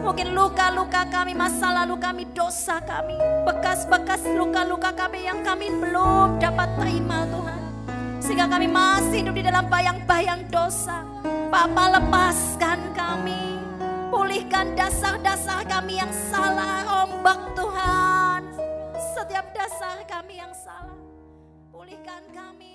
Mungkin 0.06 0.38
luka-luka 0.38 1.10
kami, 1.10 1.34
masa 1.34 1.74
lalu 1.74 1.98
kami, 1.98 2.30
dosa 2.38 2.78
kami. 2.86 3.18
Bekas-bekas 3.50 4.30
luka-luka 4.38 4.94
kami 4.94 5.26
yang 5.26 5.42
kami 5.42 5.74
belum 5.74 6.38
dapat 6.38 6.70
terima 6.78 7.26
Tuhan. 7.34 7.62
Sehingga 8.22 8.46
kami 8.46 8.70
masih 8.70 9.26
hidup 9.26 9.34
di 9.34 9.42
dalam 9.42 9.66
bayang-bayang 9.74 10.46
dosa. 10.54 11.02
Papa 11.50 11.98
lepaskan 11.98 12.94
kami. 12.94 13.58
Pulihkan 14.14 14.78
dasar-dasar 14.78 15.66
kami 15.66 15.98
yang 15.98 16.14
salah, 16.30 16.86
rombak 16.86 17.58
Tuhan. 17.58 18.23
Setiap 19.14 19.46
dasar 19.54 20.02
kami 20.10 20.42
yang 20.42 20.50
salah. 20.58 20.98
Pulihkan 21.70 22.26
kami. 22.34 22.73